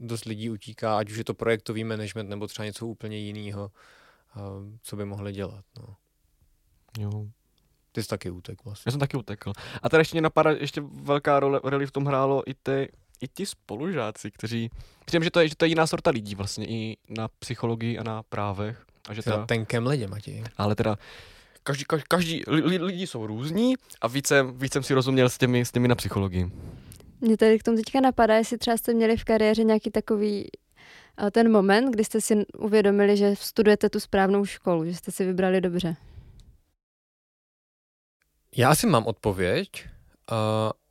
dost 0.01 0.25
lidí 0.25 0.51
utíká, 0.51 0.99
ať 0.99 1.11
už 1.11 1.17
je 1.17 1.25
to 1.25 1.35
projektový 1.35 1.85
management 1.85 2.29
nebo 2.29 2.47
třeba 2.47 2.67
něco 2.67 2.87
úplně 2.87 3.19
jiného, 3.19 3.71
co 4.83 4.97
by 4.97 5.05
mohli 5.05 5.33
dělat. 5.33 5.65
No. 5.79 5.97
Jo. 6.99 7.27
Ty 7.93 8.03
jsi 8.03 8.09
taky 8.09 8.31
utekl 8.31 8.63
vlastně. 8.65 8.89
Já 8.89 8.93
jsem 8.93 9.01
taky 9.01 9.17
utekl. 9.17 9.53
A 9.83 9.89
tady 9.89 10.01
ještě 10.01 10.15
mě 10.15 10.23
napadá, 10.23 10.51
ještě 10.51 10.81
velká 10.81 11.41
role, 11.41 11.61
roli 11.65 11.87
v 11.87 11.91
tom 11.91 12.05
hrálo 12.05 12.43
i 12.51 12.55
ty, 12.55 12.93
i 13.21 13.29
ti 13.29 13.47
spolužáci, 13.47 14.31
kteří, 14.31 14.71
přijím, 15.05 15.25
že 15.25 15.31
to 15.31 15.41
je, 15.41 15.49
že 15.49 15.57
to 15.57 15.65
je 15.65 15.69
jiná 15.69 15.87
sorta 15.87 16.11
lidí 16.11 16.35
vlastně 16.35 16.67
i 16.67 16.97
na 17.09 17.29
psychologii 17.29 17.99
a 17.99 18.03
na 18.03 18.23
právech. 18.23 18.87
A 19.09 19.15
že 19.15 19.23
teda, 19.23 19.47
tenkem 19.47 19.87
lidi, 19.87 20.07
Matěj. 20.07 20.45
Ale 20.57 20.75
teda 20.75 20.97
každý, 21.63 21.85
každý, 21.85 22.07
každý 22.09 22.43
lidi 22.79 23.07
jsou 23.07 23.27
různí 23.27 23.75
a 24.01 24.09
více, 24.09 24.43
víc 24.43 24.73
jsem 24.73 24.83
si 24.83 24.95
rozuměl 24.95 25.29
s 25.29 25.39
těmi, 25.39 25.65
s 25.65 25.73
těmi 25.73 25.89
na 25.89 25.95
psychologii. 25.95 26.51
Mě 27.21 27.37
tady 27.37 27.59
k 27.59 27.63
tomu 27.63 27.77
teďka 27.77 28.01
napadá, 28.01 28.37
jestli 28.37 28.59
třeba 28.59 28.77
jste 28.77 28.95
měli 28.95 29.17
v 29.17 29.25
kariéře 29.25 29.65
nějaký 29.65 29.91
takový 29.91 30.51
eh, 31.27 31.31
ten 31.31 31.53
moment, 31.53 31.91
kdy 31.91 32.05
jste 32.05 32.21
si 32.21 32.47
uvědomili, 32.59 33.17
že 33.17 33.37
studujete 33.37 33.91
tu 33.91 34.01
správnou 34.01 34.45
školu, 34.45 34.85
že 34.85 34.95
jste 34.95 35.13
si 35.13 35.25
vybrali 35.25 35.61
dobře. 35.61 35.97
Já 38.57 38.75
si 38.75 38.87
mám 38.87 39.07
odpověď, 39.07 39.69
uh, 40.31 40.37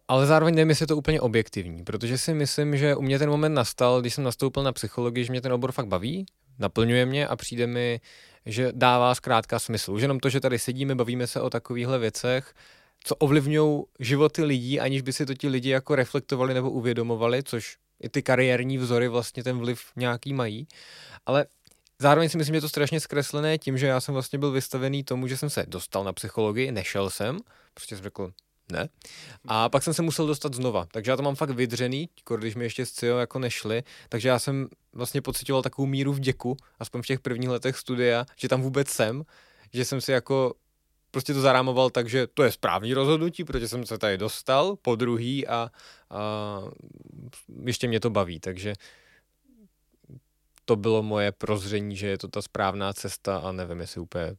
ale 0.08 0.26
zároveň 0.26 0.56
nevím, 0.56 0.70
jestli 0.70 0.84
je 0.84 0.88
to 0.88 0.98
úplně 0.98 1.22
objektivní, 1.22 1.84
protože 1.84 2.18
si 2.18 2.34
myslím, 2.34 2.78
že 2.78 2.96
u 2.96 3.02
mě 3.02 3.20
ten 3.20 3.30
moment 3.30 3.54
nastal, 3.54 4.02
když 4.02 4.14
jsem 4.14 4.24
nastoupil 4.24 4.64
na 4.64 4.72
psychologii, 4.72 5.26
že 5.26 5.32
mě 5.32 5.42
ten 5.42 5.54
obor 5.54 5.72
fakt 5.72 5.88
baví, 5.88 6.26
naplňuje 6.60 7.06
mě 7.06 7.28
a 7.28 7.36
přijde 7.36 7.68
mi, 7.68 8.02
že 8.46 8.72
dává 8.76 9.16
zkrátka 9.16 9.60
smysl. 9.60 9.94
Už 9.94 10.02
jenom 10.02 10.20
to, 10.20 10.30
že 10.30 10.40
tady 10.40 10.60
sedíme, 10.60 10.96
bavíme 10.96 11.28
se 11.28 11.42
o 11.42 11.50
takovýchhle 11.50 12.00
věcech, 12.00 12.54
co 13.04 13.16
ovlivňují 13.16 13.84
životy 14.00 14.44
lidí, 14.44 14.80
aniž 14.80 15.02
by 15.02 15.14
si 15.14 15.26
to 15.26 15.34
ti 15.34 15.48
lidi 15.48 15.70
jako 15.70 15.96
reflektovali 15.96 16.54
nebo 16.54 16.72
uvědomovali, 16.72 17.44
což 17.44 17.78
i 18.00 18.10
ty 18.10 18.24
kariérní 18.24 18.78
vzory 18.78 19.08
vlastně 19.08 19.44
ten 19.44 19.58
vliv 19.58 19.82
nějaký 19.96 20.34
mají. 20.34 20.68
Ale 21.26 21.46
zároveň 22.00 22.30
si 22.30 22.38
myslím, 22.38 22.54
že 22.54 22.58
je 22.58 22.62
to 22.62 22.70
strašně 22.70 23.00
zkreslené 23.00 23.58
tím, 23.58 23.78
že 23.78 23.88
já 23.88 24.02
jsem 24.02 24.14
vlastně 24.14 24.40
byl 24.40 24.52
vystavený 24.52 25.04
tomu, 25.04 25.28
že 25.28 25.38
jsem 25.38 25.50
se 25.50 25.66
dostal 25.68 26.04
na 26.04 26.14
psychologii, 26.14 26.72
nešel 26.72 27.10
jsem, 27.10 27.38
prostě 27.74 27.96
jsem 27.96 28.04
řekl, 28.04 28.32
ne. 28.72 28.90
A 29.46 29.70
pak 29.70 29.84
jsem 29.84 29.94
se 29.94 30.02
musel 30.02 30.28
dostat 30.28 30.54
znova. 30.54 30.88
Takže 30.92 31.12
já 31.12 31.18
to 31.18 31.24
mám 31.24 31.36
fakt 31.36 31.50
vydřený, 31.50 32.10
když 32.38 32.56
mi 32.56 32.64
ještě 32.64 32.86
z 32.86 32.92
CIO 32.92 33.18
jako 33.18 33.40
nešli. 33.40 33.84
Takže 34.10 34.30
já 34.30 34.40
jsem 34.40 34.68
vlastně 34.94 35.22
pocitoval 35.22 35.64
takovou 35.64 35.86
míru 35.86 36.14
vděku, 36.14 36.58
aspoň 36.80 37.02
v 37.02 37.06
těch 37.06 37.20
prvních 37.20 37.50
letech 37.50 37.78
studia, 37.78 38.26
že 38.36 38.50
tam 38.50 38.62
vůbec 38.62 38.90
jsem, 38.90 39.24
že 39.74 39.86
jsem 39.86 40.02
si 40.02 40.12
jako 40.12 40.54
prostě 41.12 41.34
to 41.34 41.42
zarámoval 41.42 41.90
tak, 41.90 42.10
že 42.10 42.28
to 42.28 42.44
je 42.44 42.52
správný 42.52 42.94
rozhodnutí, 42.94 43.44
protože 43.44 43.68
jsem 43.68 43.86
se 43.86 43.98
tady 43.98 44.18
dostal 44.18 44.76
po 44.76 44.96
druhý 44.96 45.48
a, 45.48 45.72
a 46.10 46.62
ještě 47.66 47.88
mě 47.88 48.00
to 48.00 48.10
baví, 48.10 48.40
takže 48.40 48.74
to 50.66 50.76
bylo 50.76 51.04
moje 51.04 51.32
prozření, 51.32 51.96
že 51.96 52.08
je 52.08 52.18
to 52.18 52.28
ta 52.28 52.42
správná 52.42 52.94
cesta 52.94 53.38
a 53.38 53.52
nevím, 53.52 53.80
jestli 53.80 54.02
úplně 54.02 54.36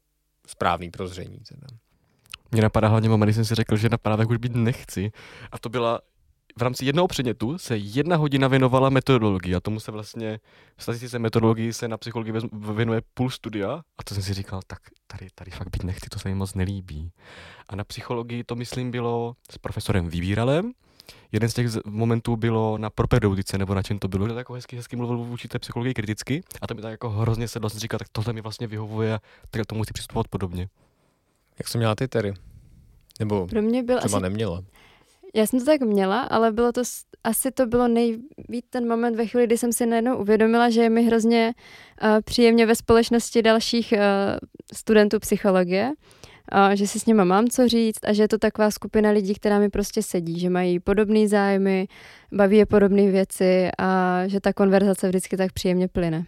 správný 0.46 0.90
prozření. 0.90 1.38
Teda. 1.48 1.66
Mě 2.50 2.62
napadá 2.62 2.88
hlavně 2.88 3.08
moment, 3.08 3.26
když 3.26 3.36
jsem 3.36 3.44
si 3.44 3.54
řekl, 3.54 3.76
že 3.76 3.88
na 3.88 3.98
právech 3.98 4.28
už 4.28 4.36
být 4.36 4.54
nechci. 4.54 5.12
A 5.52 5.58
to 5.58 5.68
byla 5.68 6.00
v 6.58 6.62
rámci 6.62 6.84
jednoho 6.84 7.08
předmětu 7.08 7.58
se 7.58 7.76
jedna 7.76 8.16
hodina 8.16 8.48
věnovala 8.48 8.90
metodologii 8.90 9.54
a 9.54 9.60
tomu 9.60 9.80
se 9.80 9.92
vlastně 9.92 10.40
v 10.76 10.82
statistice 10.82 11.18
metodologii 11.18 11.72
se 11.72 11.88
na 11.88 11.96
psychologii 11.96 12.34
věnuje 12.52 13.02
půl 13.14 13.30
studia 13.30 13.82
a 13.98 14.02
to 14.04 14.14
jsem 14.14 14.22
si 14.22 14.34
říkal, 14.34 14.60
tak 14.66 14.78
tady, 15.06 15.28
tady 15.34 15.50
fakt 15.50 15.70
být 15.70 15.84
nechci, 15.84 16.06
to 16.10 16.18
se 16.18 16.28
mi 16.28 16.34
moc 16.34 16.54
nelíbí. 16.54 17.12
A 17.68 17.76
na 17.76 17.84
psychologii 17.84 18.44
to 18.44 18.54
myslím 18.54 18.90
bylo 18.90 19.36
s 19.52 19.58
profesorem 19.58 20.08
Vybíralem, 20.08 20.72
Jeden 21.32 21.48
z 21.48 21.54
těch 21.54 21.66
momentů 21.84 22.36
bylo 22.36 22.78
na 22.78 22.90
propedeutice, 22.90 23.58
nebo 23.58 23.74
na 23.74 23.82
čem 23.82 23.98
to 23.98 24.08
bylo, 24.08 24.28
že 24.28 24.34
jako 24.34 24.52
hezky, 24.52 24.76
hezky 24.76 24.96
mluvil 24.96 25.16
vůči 25.16 25.48
té 25.48 25.58
psychologii 25.58 25.94
kriticky 25.94 26.42
a 26.60 26.66
to 26.66 26.74
mi 26.74 26.82
tak 26.82 26.90
jako 26.90 27.10
hrozně 27.10 27.48
se 27.48 27.60
dost 27.60 27.76
říká, 27.76 27.98
tak 27.98 28.08
tohle 28.12 28.32
mi 28.32 28.40
vlastně 28.40 28.66
vyhovuje, 28.66 29.18
tak 29.50 29.66
tomu 29.66 29.82
chci 29.82 29.92
přistupovat 29.92 30.28
podobně. 30.28 30.68
Jak 31.58 31.68
jsem 31.68 31.78
měla 31.78 31.94
ty 31.94 32.08
tedy? 32.08 32.34
Nebo 33.20 33.46
Pro 33.46 33.62
mě 33.62 33.82
byl 33.82 33.98
třeba 33.98 34.18
asi... 34.18 34.22
neměla? 34.22 34.62
Já 35.34 35.46
jsem 35.46 35.58
to 35.58 35.66
tak 35.66 35.80
měla, 35.80 36.20
ale 36.20 36.52
bylo 36.52 36.72
to, 36.72 36.82
asi 37.24 37.50
to 37.50 37.66
bylo 37.66 37.88
nejvíc 37.88 38.64
ten 38.70 38.88
moment 38.88 39.16
ve 39.16 39.26
chvíli, 39.26 39.46
kdy 39.46 39.58
jsem 39.58 39.72
si 39.72 39.86
najednou 39.86 40.16
uvědomila, 40.16 40.70
že 40.70 40.82
je 40.82 40.90
mi 40.90 41.04
hrozně 41.04 41.54
uh, 42.02 42.08
příjemně 42.24 42.66
ve 42.66 42.74
společnosti 42.74 43.42
dalších 43.42 43.94
uh, 43.96 43.98
studentů 44.74 45.18
psychologie, 45.18 45.92
uh, 46.54 46.70
že 46.70 46.86
si 46.86 47.00
s 47.00 47.06
nima 47.06 47.24
mám 47.24 47.48
co 47.48 47.68
říct 47.68 48.04
a 48.04 48.12
že 48.12 48.22
je 48.22 48.28
to 48.28 48.38
taková 48.38 48.70
skupina 48.70 49.10
lidí, 49.10 49.34
která 49.34 49.58
mi 49.58 49.68
prostě 49.68 50.02
sedí, 50.02 50.40
že 50.40 50.50
mají 50.50 50.80
podobné 50.80 51.28
zájmy, 51.28 51.88
baví 52.32 52.56
je 52.56 52.66
podobné 52.66 53.10
věci 53.10 53.68
a 53.78 54.22
že 54.26 54.40
ta 54.40 54.52
konverzace 54.52 55.08
vždycky 55.08 55.36
tak 55.36 55.52
příjemně 55.52 55.88
plyne. 55.88 56.24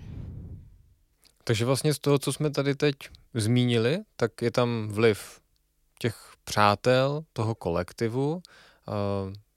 Takže 1.48 1.64
vlastně 1.64 1.94
z 1.94 1.98
toho, 1.98 2.18
co 2.18 2.32
jsme 2.32 2.50
tady 2.50 2.74
teď 2.74 2.96
zmínili, 3.34 3.98
tak 4.16 4.42
je 4.42 4.50
tam 4.50 4.88
vliv 4.88 5.40
těch 5.98 6.32
přátel, 6.44 7.22
toho 7.32 7.54
kolektivu, 7.54 8.42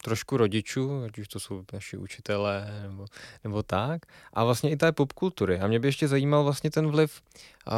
trošku 0.03 0.37
rodičů, 0.37 1.03
ať 1.03 1.19
už 1.19 1.27
to 1.27 1.39
jsou 1.39 1.63
naši 1.73 1.97
učitelé 1.97 2.67
nebo, 2.81 3.05
nebo 3.43 3.63
tak, 3.63 4.01
a 4.33 4.43
vlastně 4.43 4.71
i 4.71 4.77
té 4.77 4.91
popkultury. 4.91 5.59
A 5.59 5.67
mě 5.67 5.79
by 5.79 5.87
ještě 5.87 6.07
zajímal 6.07 6.43
vlastně 6.43 6.71
ten 6.71 6.91
vliv 6.91 7.21
uh, 7.67 7.73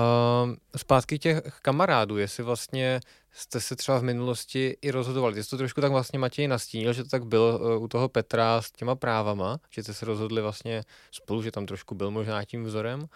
zpátky 0.76 1.20
těch 1.20 1.42
kamarádů, 1.62 2.18
jestli 2.18 2.44
vlastně 2.44 3.00
jste 3.32 3.62
se 3.62 3.76
třeba 3.76 4.00
v 4.00 4.04
minulosti 4.04 4.78
i 4.82 4.92
rozhodovali. 4.92 5.44
Jsi 5.44 5.50
to 5.50 5.58
trošku 5.58 5.82
tak 5.82 5.92
vlastně 5.92 6.20
Matěj 6.20 6.48
nastínil, 6.48 6.94
že 6.94 7.04
to 7.04 7.10
tak 7.10 7.26
bylo 7.26 7.60
uh, 7.60 7.84
u 7.84 7.88
toho 7.88 8.10
Petra 8.10 8.62
s 8.62 8.72
těma 8.72 8.96
právama, 8.96 9.60
že 9.70 9.84
jste 9.84 9.94
se 9.94 10.06
rozhodli 10.06 10.42
vlastně 10.42 10.84
spolu, 11.12 11.42
že 11.42 11.52
tam 11.52 11.66
trošku 11.66 11.96
byl 11.96 12.12
možná 12.12 12.46
tím 12.46 12.64
vzorem. 12.64 13.08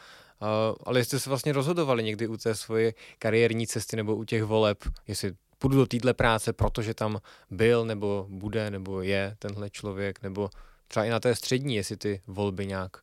Uh, 0.41 0.75
ale 0.83 0.99
jestli 0.99 1.19
se 1.19 1.29
vlastně 1.29 1.53
rozhodovali 1.53 2.03
někdy 2.03 2.27
u 2.27 2.37
té 2.37 2.55
svoje 2.55 2.93
kariérní 3.19 3.67
cesty 3.67 3.95
nebo 3.95 4.15
u 4.15 4.23
těch 4.23 4.43
voleb, 4.43 4.77
jestli 5.07 5.31
půjdu 5.57 5.77
do 5.77 5.85
téhle 5.85 6.13
práce, 6.13 6.53
protože 6.53 6.93
tam 6.93 7.19
byl, 7.51 7.85
nebo 7.85 8.25
bude, 8.29 8.71
nebo 8.71 9.01
je 9.01 9.35
tenhle 9.39 9.69
člověk, 9.69 10.21
nebo 10.21 10.49
třeba 10.87 11.05
i 11.05 11.09
na 11.09 11.19
té 11.19 11.35
střední, 11.35 11.75
jestli 11.75 11.97
ty 11.97 12.21
volby 12.27 12.67
nějak 12.67 12.97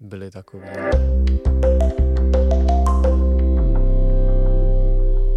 byly 0.00 0.30
takové. 0.30 0.90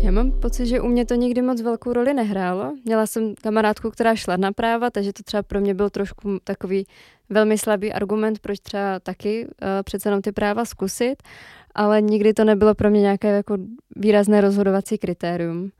Já 0.05 0.11
mám 0.11 0.31
pocit, 0.31 0.65
že 0.65 0.81
u 0.81 0.87
mě 0.87 1.05
to 1.05 1.15
nikdy 1.15 1.41
moc 1.41 1.61
velkou 1.61 1.93
roli 1.93 2.13
nehrálo. 2.13 2.73
Měla 2.85 3.07
jsem 3.07 3.35
kamarádku, 3.35 3.91
která 3.91 4.15
šla 4.15 4.37
na 4.37 4.51
práva, 4.51 4.89
takže 4.89 5.13
to 5.13 5.23
třeba 5.23 5.43
pro 5.43 5.61
mě 5.61 5.73
byl 5.73 5.89
trošku 5.89 6.39
takový 6.43 6.87
velmi 7.29 7.57
slabý 7.57 7.93
argument, 7.93 8.39
proč 8.39 8.59
třeba 8.59 8.99
taky 8.99 9.45
uh, 9.45 9.51
přece 9.83 10.09
jenom 10.09 10.21
ty 10.21 10.31
práva 10.31 10.65
zkusit, 10.65 11.15
ale 11.75 12.01
nikdy 12.01 12.33
to 12.33 12.43
nebylo 12.43 12.75
pro 12.75 12.89
mě 12.89 13.01
nějaké 13.01 13.27
jako 13.27 13.57
výrazné 13.95 14.41
rozhodovací 14.41 14.97
kritérium. 14.97 15.71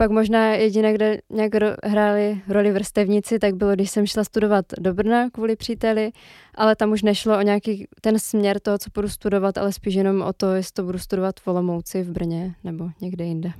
Pak 0.00 0.10
možná 0.10 0.54
jediné, 0.54 0.92
kde 0.92 1.18
nějak 1.30 1.52
hráli 1.84 2.42
roli 2.48 2.72
vrstevníci, 2.72 3.38
tak 3.38 3.54
bylo, 3.54 3.74
když 3.74 3.90
jsem 3.90 4.06
šla 4.06 4.24
studovat 4.24 4.64
do 4.78 4.94
Brna 4.94 5.30
kvůli 5.30 5.56
příteli, 5.56 6.12
ale 6.54 6.76
tam 6.76 6.92
už 6.92 7.02
nešlo 7.02 7.38
o 7.38 7.42
nějaký 7.42 7.86
ten 8.00 8.18
směr 8.18 8.60
toho, 8.60 8.78
co 8.78 8.90
budu 8.94 9.08
studovat, 9.08 9.58
ale 9.58 9.72
spíš 9.72 9.94
jenom 9.94 10.22
o 10.22 10.32
to, 10.32 10.54
jestli 10.54 10.72
to 10.72 10.82
budu 10.82 10.98
studovat 10.98 11.40
v 11.40 11.48
Olomouci, 11.48 12.02
v 12.02 12.10
Brně 12.10 12.54
nebo 12.64 12.90
někde 13.00 13.24
jinde. 13.24 13.52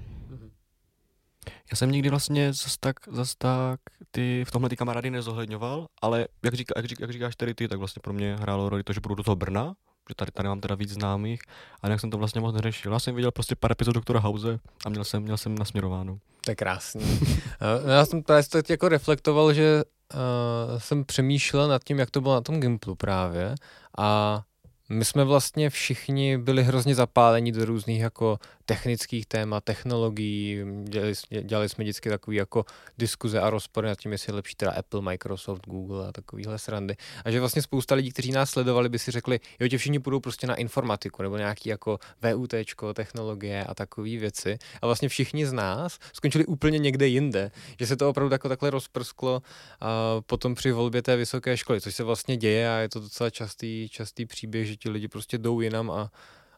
Já 1.71 1.77
jsem 1.77 1.91
nikdy 1.91 2.11
vlastně 2.11 2.53
zas 2.53 2.77
tak, 2.81 2.97
zas 3.13 3.35
tak 3.35 3.81
ty, 4.11 4.45
v 4.47 4.51
tomhle 4.51 4.71
ty 4.71 4.77
kamarády 4.77 5.11
nezohledňoval, 5.11 5.87
ale 6.03 6.29
jak, 6.45 6.55
říká, 6.55 6.75
jak, 6.77 6.85
říká, 6.87 7.05
jak 7.05 7.13
říkáš 7.13 7.37
tady 7.37 7.55
ty, 7.55 7.69
tak 7.69 7.79
vlastně 7.79 8.01
pro 8.01 8.13
mě 8.13 8.37
hrálo 8.37 8.69
roli 8.69 8.83
to, 8.85 8.93
že 8.93 9.01
budu 9.01 9.15
do 9.15 9.23
toho 9.23 9.37
Brna, 9.37 9.75
že 10.09 10.15
tady, 10.15 10.31
tady 10.31 10.49
mám 10.49 10.61
teda 10.61 10.75
víc 10.75 10.91
známých 10.91 11.41
a 11.83 11.89
jak 11.89 12.01
jsem 12.01 12.11
to 12.11 12.19
vlastně 12.19 12.41
moc 12.41 12.55
neřešil. 12.55 12.93
Já 12.93 12.99
jsem 12.99 13.15
viděl 13.15 13.31
prostě 13.31 13.57
pár 13.57 13.73
epizod 13.73 13.95
doktora 13.95 14.21
House 14.21 14.59
a 14.85 14.89
měl 14.89 15.05
jsem, 15.05 15.23
měl 15.23 15.37
jsem 15.37 15.59
nasměrováno. 15.59 16.19
To 16.45 16.51
je 16.51 16.57
krásný. 16.57 17.21
Eh, 17.61 17.93
já 17.93 18.07
jsem 18.07 18.23
právě 18.23 18.43
teď 18.43 18.71
jako 18.71 18.89
reflektoval, 18.89 19.53
že 19.53 19.83
uh, 20.15 20.79
jsem 20.79 21.05
přemýšlel 21.05 21.69
nad 21.69 21.85
tím, 21.85 21.99
jak 21.99 22.11
to 22.11 22.21
bylo 22.21 22.35
na 22.35 22.41
tom 22.41 22.61
Gimplu 22.61 22.95
právě 22.95 23.55
a 23.99 24.41
my 24.89 25.05
jsme 25.05 25.25
vlastně 25.25 25.71
všichni 25.71 26.39
byli 26.39 26.65
hrozně 26.65 26.95
zapáleni 26.95 27.53
do 27.53 27.65
různých 27.65 28.01
jako 28.01 28.39
technických 28.69 29.27
témat, 29.27 29.65
technologií, 29.65 30.65
dělali, 30.85 31.13
dělali 31.43 31.69
jsme 31.69 31.85
vždycky 31.85 32.09
takový 32.09 32.37
jako 32.37 32.65
diskuze 32.99 33.41
a 33.41 33.51
rozpory 33.51 33.89
nad 33.89 33.99
tím, 33.99 34.13
jestli 34.13 34.31
je 34.31 34.35
lepší 34.35 34.55
teda 34.55 34.73
Apple, 34.73 35.03
Microsoft, 35.03 35.67
Google 35.67 36.09
a 36.09 36.13
takovýhle 36.13 36.59
srandy. 36.59 36.97
A 37.25 37.31
že 37.31 37.41
vlastně 37.41 37.63
spousta 37.63 37.95
lidí, 37.95 38.13
kteří 38.13 38.33
nás 38.33 38.51
sledovali, 38.51 38.89
by 38.89 38.99
si 38.99 39.11
řekli, 39.11 39.41
jo, 39.61 39.69
tě 39.69 39.79
všichni 39.79 39.99
půjdou 39.99 40.21
prostě 40.21 40.47
na 40.47 40.55
informatiku 40.55 41.23
nebo 41.23 41.37
nějaký 41.37 41.69
jako 41.69 41.99
VUT, 42.23 42.55
technologie 42.95 43.65
a 43.65 43.75
takové 43.75 44.09
věci. 44.09 44.59
A 44.83 44.87
vlastně 44.87 45.09
všichni 45.09 45.47
z 45.47 45.53
nás 45.53 45.99
skončili 46.13 46.47
úplně 46.47 46.79
někde 46.79 47.07
jinde, 47.07 47.51
že 47.79 47.87
se 47.87 47.97
to 47.97 48.09
opravdu 48.09 48.35
jako 48.35 48.49
takhle 48.49 48.71
rozprsklo 48.71 49.43
a 49.81 50.21
potom 50.27 50.55
při 50.55 50.73
volbě 50.73 51.03
té 51.03 51.17
vysoké 51.17 51.57
školy, 51.57 51.81
což 51.81 51.95
se 51.95 52.05
vlastně 52.05 52.37
děje 52.37 52.71
a 52.71 52.77
je 52.79 52.89
to 52.89 53.01
docela 53.01 53.31
častý, 53.31 53.89
častý 53.89 54.27
příběh, 54.27 54.67
že 54.67 54.77
ti 54.77 54.91
lidi 54.91 55.09
prostě 55.09 55.39
jdou 55.39 55.61
jinam 55.61 55.91
a 55.91 56.11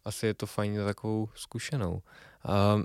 asi 0.04 0.26
je 0.26 0.34
to 0.34 0.46
fajn 0.46 0.76
na 0.76 0.84
takovou 0.84 1.28
zkušenou. 1.34 2.02
A 2.44 2.82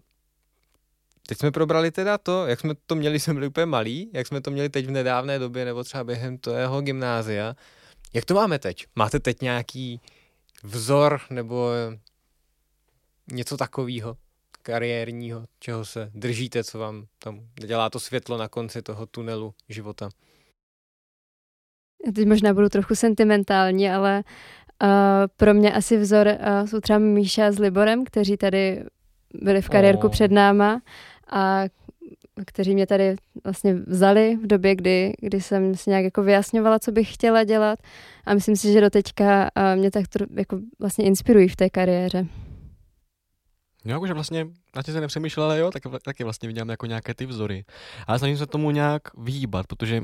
teď 1.27 1.37
jsme 1.37 1.51
probrali 1.51 1.91
teda 1.91 2.17
to, 2.17 2.47
jak 2.47 2.59
jsme 2.59 2.73
to 2.85 2.95
měli, 2.95 3.19
jsme 3.19 3.33
byli 3.33 3.47
úplně 3.47 3.65
malí, 3.65 4.09
jak 4.13 4.27
jsme 4.27 4.41
to 4.41 4.51
měli 4.51 4.69
teď 4.69 4.85
v 4.85 4.91
nedávné 4.91 5.39
době, 5.39 5.65
nebo 5.65 5.83
třeba 5.83 6.03
během 6.03 6.37
toho 6.37 6.81
gymnázia. 6.81 7.55
Jak 8.13 8.25
to 8.25 8.33
máme 8.33 8.59
teď? 8.59 8.85
Máte 8.95 9.19
teď 9.19 9.41
nějaký 9.41 10.01
vzor 10.63 11.21
nebo 11.29 11.69
něco 13.31 13.57
takového 13.57 14.17
kariérního, 14.61 15.45
čeho 15.59 15.85
se 15.85 16.11
držíte, 16.13 16.63
co 16.63 16.79
vám 16.79 17.05
tam 17.19 17.39
dělá 17.59 17.89
to 17.89 17.99
světlo 17.99 18.37
na 18.37 18.47
konci 18.47 18.81
toho 18.81 19.05
tunelu 19.05 19.53
života? 19.69 20.09
Teď 22.15 22.27
možná 22.27 22.53
budu 22.53 22.69
trochu 22.69 22.95
sentimentální, 22.95 23.89
ale 23.89 24.23
Uh, 24.83 24.89
pro 25.37 25.53
mě 25.53 25.73
asi 25.73 25.97
vzor 25.97 26.27
uh, 26.27 26.67
jsou 26.67 26.79
třeba 26.79 26.99
Míša 26.99 27.51
s 27.51 27.59
Liborem, 27.59 28.05
kteří 28.05 28.37
tady 28.37 28.83
byli 29.33 29.61
v 29.61 29.69
kariérku 29.69 30.07
oh. 30.07 30.11
před 30.11 30.31
náma 30.31 30.81
a 31.29 31.63
kteří 32.45 32.73
mě 32.73 32.87
tady 32.87 33.15
vlastně 33.43 33.73
vzali 33.73 34.37
v 34.43 34.47
době, 34.47 34.75
kdy, 34.75 35.13
kdy 35.21 35.41
jsem 35.41 35.75
si 35.75 35.89
nějak 35.89 36.03
jako 36.03 36.23
vyjasňovala, 36.23 36.79
co 36.79 36.91
bych 36.91 37.13
chtěla 37.13 37.43
dělat 37.43 37.79
a 38.25 38.33
myslím 38.33 38.55
si, 38.55 38.73
že 38.73 38.81
do 38.81 38.89
teďka 38.89 39.49
uh, 39.57 39.79
mě 39.79 39.91
tak 39.91 40.07
to 40.07 40.25
jako 40.35 40.59
vlastně 40.79 41.05
inspirují 41.05 41.47
v 41.47 41.55
té 41.55 41.69
kariéře. 41.69 42.27
No, 43.85 43.93
jakože 43.93 44.13
vlastně 44.13 44.47
na 44.75 44.83
tě 44.83 44.91
se 44.91 45.01
nepřemýšlel, 45.01 45.45
ale 45.45 45.59
jo, 45.59 45.71
tak, 45.71 45.83
taky 46.03 46.23
vlastně 46.23 46.47
vidím 46.47 46.69
jako 46.69 46.85
nějaké 46.85 47.13
ty 47.13 47.25
vzory. 47.25 47.65
Ale 48.07 48.19
snažím 48.19 48.37
se 48.37 48.45
tomu 48.45 48.71
nějak 48.71 49.01
vyhýbat, 49.17 49.67
protože 49.67 50.03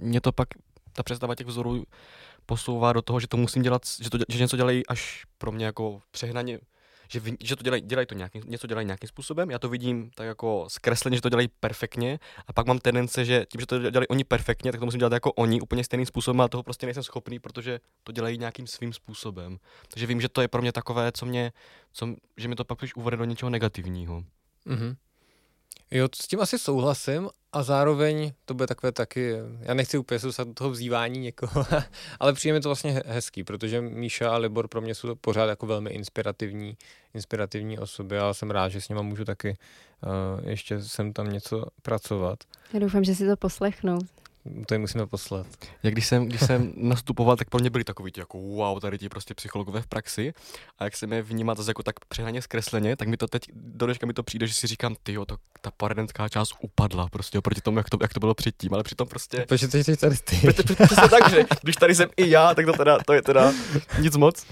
mě 0.00 0.20
to 0.20 0.32
pak, 0.32 0.48
ta 0.92 1.02
představa 1.02 1.34
těch 1.34 1.46
vzorů 1.46 1.84
posouvá 2.50 2.92
do 2.92 3.02
toho, 3.02 3.20
že 3.20 3.28
to 3.28 3.36
musím 3.36 3.62
dělat, 3.62 3.82
že, 4.02 4.10
to, 4.10 4.18
že 4.28 4.38
něco 4.38 4.56
dělají 4.56 4.86
až 4.86 5.24
pro 5.38 5.52
mě 5.52 5.64
jako 5.64 6.02
přehnaně, 6.10 6.58
že, 7.08 7.20
že 7.40 7.56
to 7.56 7.62
dělají, 7.62 7.82
dělají 7.82 8.06
to 8.06 8.14
nějaký, 8.14 8.40
něco 8.44 8.66
dělají 8.66 8.86
nějakým 8.86 9.08
způsobem, 9.08 9.50
já 9.50 9.58
to 9.58 9.68
vidím 9.68 10.10
tak 10.14 10.26
jako 10.26 10.66
zkresleně, 10.68 11.16
že 11.16 11.22
to 11.22 11.28
dělají 11.28 11.48
perfektně 11.60 12.18
a 12.46 12.52
pak 12.52 12.66
mám 12.66 12.78
tendence, 12.78 13.24
že 13.24 13.46
tím, 13.52 13.60
že 13.60 13.66
to 13.66 13.78
dělají 13.78 14.08
oni 14.08 14.24
perfektně, 14.24 14.72
tak 14.72 14.80
to 14.80 14.84
musím 14.84 14.98
dělat 14.98 15.12
jako 15.12 15.32
oni 15.32 15.60
úplně 15.60 15.84
stejným 15.84 16.06
způsobem, 16.06 16.40
ale 16.40 16.48
toho 16.48 16.62
prostě 16.62 16.86
nejsem 16.86 17.02
schopný, 17.02 17.38
protože 17.38 17.80
to 18.04 18.12
dělají 18.12 18.38
nějakým 18.38 18.66
svým 18.66 18.92
způsobem. 18.92 19.58
Takže 19.88 20.06
vím, 20.06 20.20
že 20.20 20.28
to 20.28 20.40
je 20.40 20.48
pro 20.48 20.62
mě 20.62 20.72
takové, 20.72 21.12
co 21.12 21.26
mě, 21.26 21.52
co, 21.92 22.14
že 22.36 22.48
mi 22.48 22.54
to 22.54 22.64
pak 22.64 22.82
už 22.82 22.94
uvede 22.94 23.16
do 23.16 23.24
něčeho 23.24 23.50
negativního. 23.50 24.24
Mm-hmm. 24.66 24.96
Jo, 25.90 26.08
s 26.14 26.28
tím 26.28 26.40
asi 26.40 26.58
souhlasím 26.58 27.30
a 27.52 27.62
zároveň 27.62 28.32
to 28.44 28.54
bude 28.54 28.66
takové 28.66 28.92
taky, 28.92 29.34
já 29.60 29.74
nechci 29.74 29.98
úplně 29.98 30.18
se 30.18 30.44
do 30.44 30.54
toho 30.54 30.70
vzývání 30.70 31.18
někoho, 31.18 31.66
ale 32.20 32.32
přijde 32.32 32.52
mi 32.52 32.60
to 32.60 32.68
vlastně 32.68 33.02
hezký, 33.06 33.44
protože 33.44 33.80
Míša 33.80 34.30
a 34.30 34.36
Libor 34.36 34.68
pro 34.68 34.80
mě 34.80 34.94
jsou 34.94 35.14
pořád 35.14 35.46
jako 35.46 35.66
velmi 35.66 35.90
inspirativní, 35.90 36.76
inspirativní 37.14 37.78
osoby 37.78 38.18
a 38.18 38.34
jsem 38.34 38.50
rád, 38.50 38.68
že 38.68 38.80
s 38.80 38.88
nimi 38.88 39.02
můžu 39.02 39.24
taky 39.24 39.56
uh, 40.38 40.48
ještě 40.48 40.80
sem 40.80 41.12
tam 41.12 41.32
něco 41.32 41.64
pracovat. 41.82 42.38
Já 42.72 42.80
doufám, 42.80 43.04
že 43.04 43.14
si 43.14 43.26
to 43.26 43.36
poslechnou 43.36 43.98
to 44.66 44.74
jim 44.74 44.80
musíme 44.80 45.06
poslat. 45.06 45.46
Jak 45.82 45.94
když 45.94 46.06
jsem, 46.06 46.26
když 46.26 46.40
jsem 46.40 46.72
nastupoval, 46.76 47.36
tak 47.36 47.50
pro 47.50 47.60
mě 47.60 47.70
byli 47.70 47.84
takový 47.84 48.12
jako 48.16 48.38
wow, 48.38 48.80
tady 48.80 48.98
ti 48.98 49.08
prostě 49.08 49.34
psychologové 49.34 49.82
v 49.82 49.86
praxi. 49.86 50.32
A 50.78 50.84
jak 50.84 50.96
jsem 50.96 51.12
je 51.12 51.22
vnímal 51.22 51.56
zase 51.56 51.70
jako 51.70 51.82
tak 51.82 52.04
přehnaně 52.04 52.42
zkresleně, 52.42 52.96
tak 52.96 53.08
mi 53.08 53.16
to 53.16 53.26
teď 53.26 53.42
do 53.54 53.86
dneška 53.86 54.06
mi 54.06 54.12
to 54.12 54.22
přijde, 54.22 54.46
že 54.46 54.54
si 54.54 54.66
říkám, 54.66 54.96
ty 55.02 55.14
to, 55.26 55.36
ta 55.60 55.70
poradenská 55.76 56.28
část 56.28 56.54
upadla 56.60 57.08
prostě 57.08 57.38
oproti 57.38 57.60
tomu, 57.60 57.78
jak 57.78 57.90
to, 57.90 57.98
jak 58.02 58.14
to 58.14 58.20
bylo 58.20 58.34
předtím, 58.34 58.74
ale 58.74 58.82
přitom 58.82 59.08
prostě... 59.08 59.44
Protože 59.48 59.68
ty 59.68 59.84
jsi 59.84 59.96
tady 59.96 60.16
ty. 60.16 60.36
Protože, 60.36 60.74
tak, 61.10 61.30
že 61.30 61.44
když 61.62 61.76
tady 61.76 61.94
jsem 61.94 62.08
i 62.16 62.30
já, 62.30 62.54
tak 62.54 62.66
to 62.66 62.72
teda, 62.72 62.98
to 63.06 63.12
je 63.12 63.22
teda 63.22 63.52
nic 63.98 64.16
moc. 64.16 64.46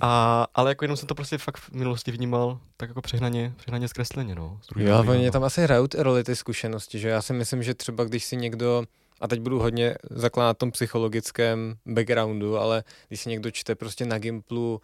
A, 0.00 0.46
ale 0.54 0.70
jako 0.70 0.84
jenom 0.84 0.96
jsem 0.96 1.08
to 1.08 1.14
prostě 1.14 1.38
fakt 1.38 1.56
v 1.56 1.70
minulosti 1.72 2.10
vnímal 2.10 2.58
tak 2.76 2.88
jako 2.88 3.02
přehnaně, 3.02 3.52
přehnaně 3.56 3.88
zkresleně, 3.88 4.34
no. 4.34 4.60
Jo, 4.76 5.04
oni 5.08 5.30
tam 5.30 5.44
asi 5.44 5.62
hrajou 5.62 5.88
roli 5.98 6.24
ty 6.24 6.36
zkušenosti, 6.36 6.98
že 6.98 7.08
já 7.08 7.22
si 7.22 7.32
myslím, 7.32 7.62
že 7.62 7.74
třeba 7.74 8.04
když 8.04 8.24
si 8.24 8.36
někdo 8.36 8.84
a 9.22 9.28
teď 9.28 9.40
budu 9.40 9.58
hodně 9.58 9.94
zakládat 10.10 10.58
tom 10.58 10.70
psychologickém 10.70 11.74
backgroundu, 11.86 12.58
ale 12.58 12.84
když 13.08 13.20
si 13.20 13.28
někdo 13.28 13.50
čte 13.50 13.74
prostě 13.74 14.06
na 14.06 14.18
Gimplu 14.18 14.80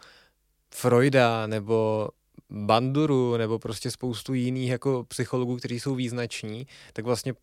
Freuda 0.75 1.47
nebo 1.47 2.09
Banduru 2.51 3.37
nebo 3.37 3.59
prostě 3.59 3.91
spoustu 3.91 4.35
jiných 4.35 4.71
jako 4.71 5.05
psychologů, 5.09 5.57
kteří 5.57 5.81
jsou 5.81 5.95
význační, 5.95 6.67
tak 6.93 7.05
vlastně 7.05 7.35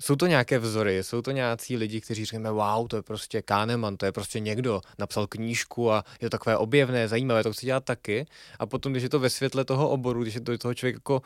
jsou 0.00 0.16
to 0.16 0.26
nějaké 0.26 0.58
vzory, 0.58 1.04
jsou 1.04 1.22
to 1.22 1.30
nějací 1.30 1.76
lidi, 1.76 2.00
kteří 2.00 2.24
říkáme, 2.24 2.50
wow, 2.50 2.88
to 2.88 2.96
je 2.96 3.02
prostě 3.02 3.42
Kahneman, 3.42 3.96
to 3.96 4.06
je 4.06 4.12
prostě 4.12 4.40
někdo, 4.40 4.80
napsal 4.98 5.26
knížku 5.26 5.92
a 5.92 6.04
je 6.20 6.26
to 6.26 6.30
takové 6.30 6.56
objevné, 6.56 7.08
zajímavé, 7.08 7.42
to 7.42 7.52
chci 7.52 7.66
dělat 7.66 7.84
taky. 7.84 8.26
A 8.58 8.66
potom, 8.66 8.92
když 8.92 9.02
je 9.02 9.08
to 9.08 9.18
ve 9.18 9.30
světle 9.30 9.64
toho 9.64 9.88
oboru, 9.88 10.22
když 10.22 10.34
je 10.34 10.40
to 10.40 10.58
toho 10.58 10.74
člověk 10.74 10.96
jako 10.96 11.22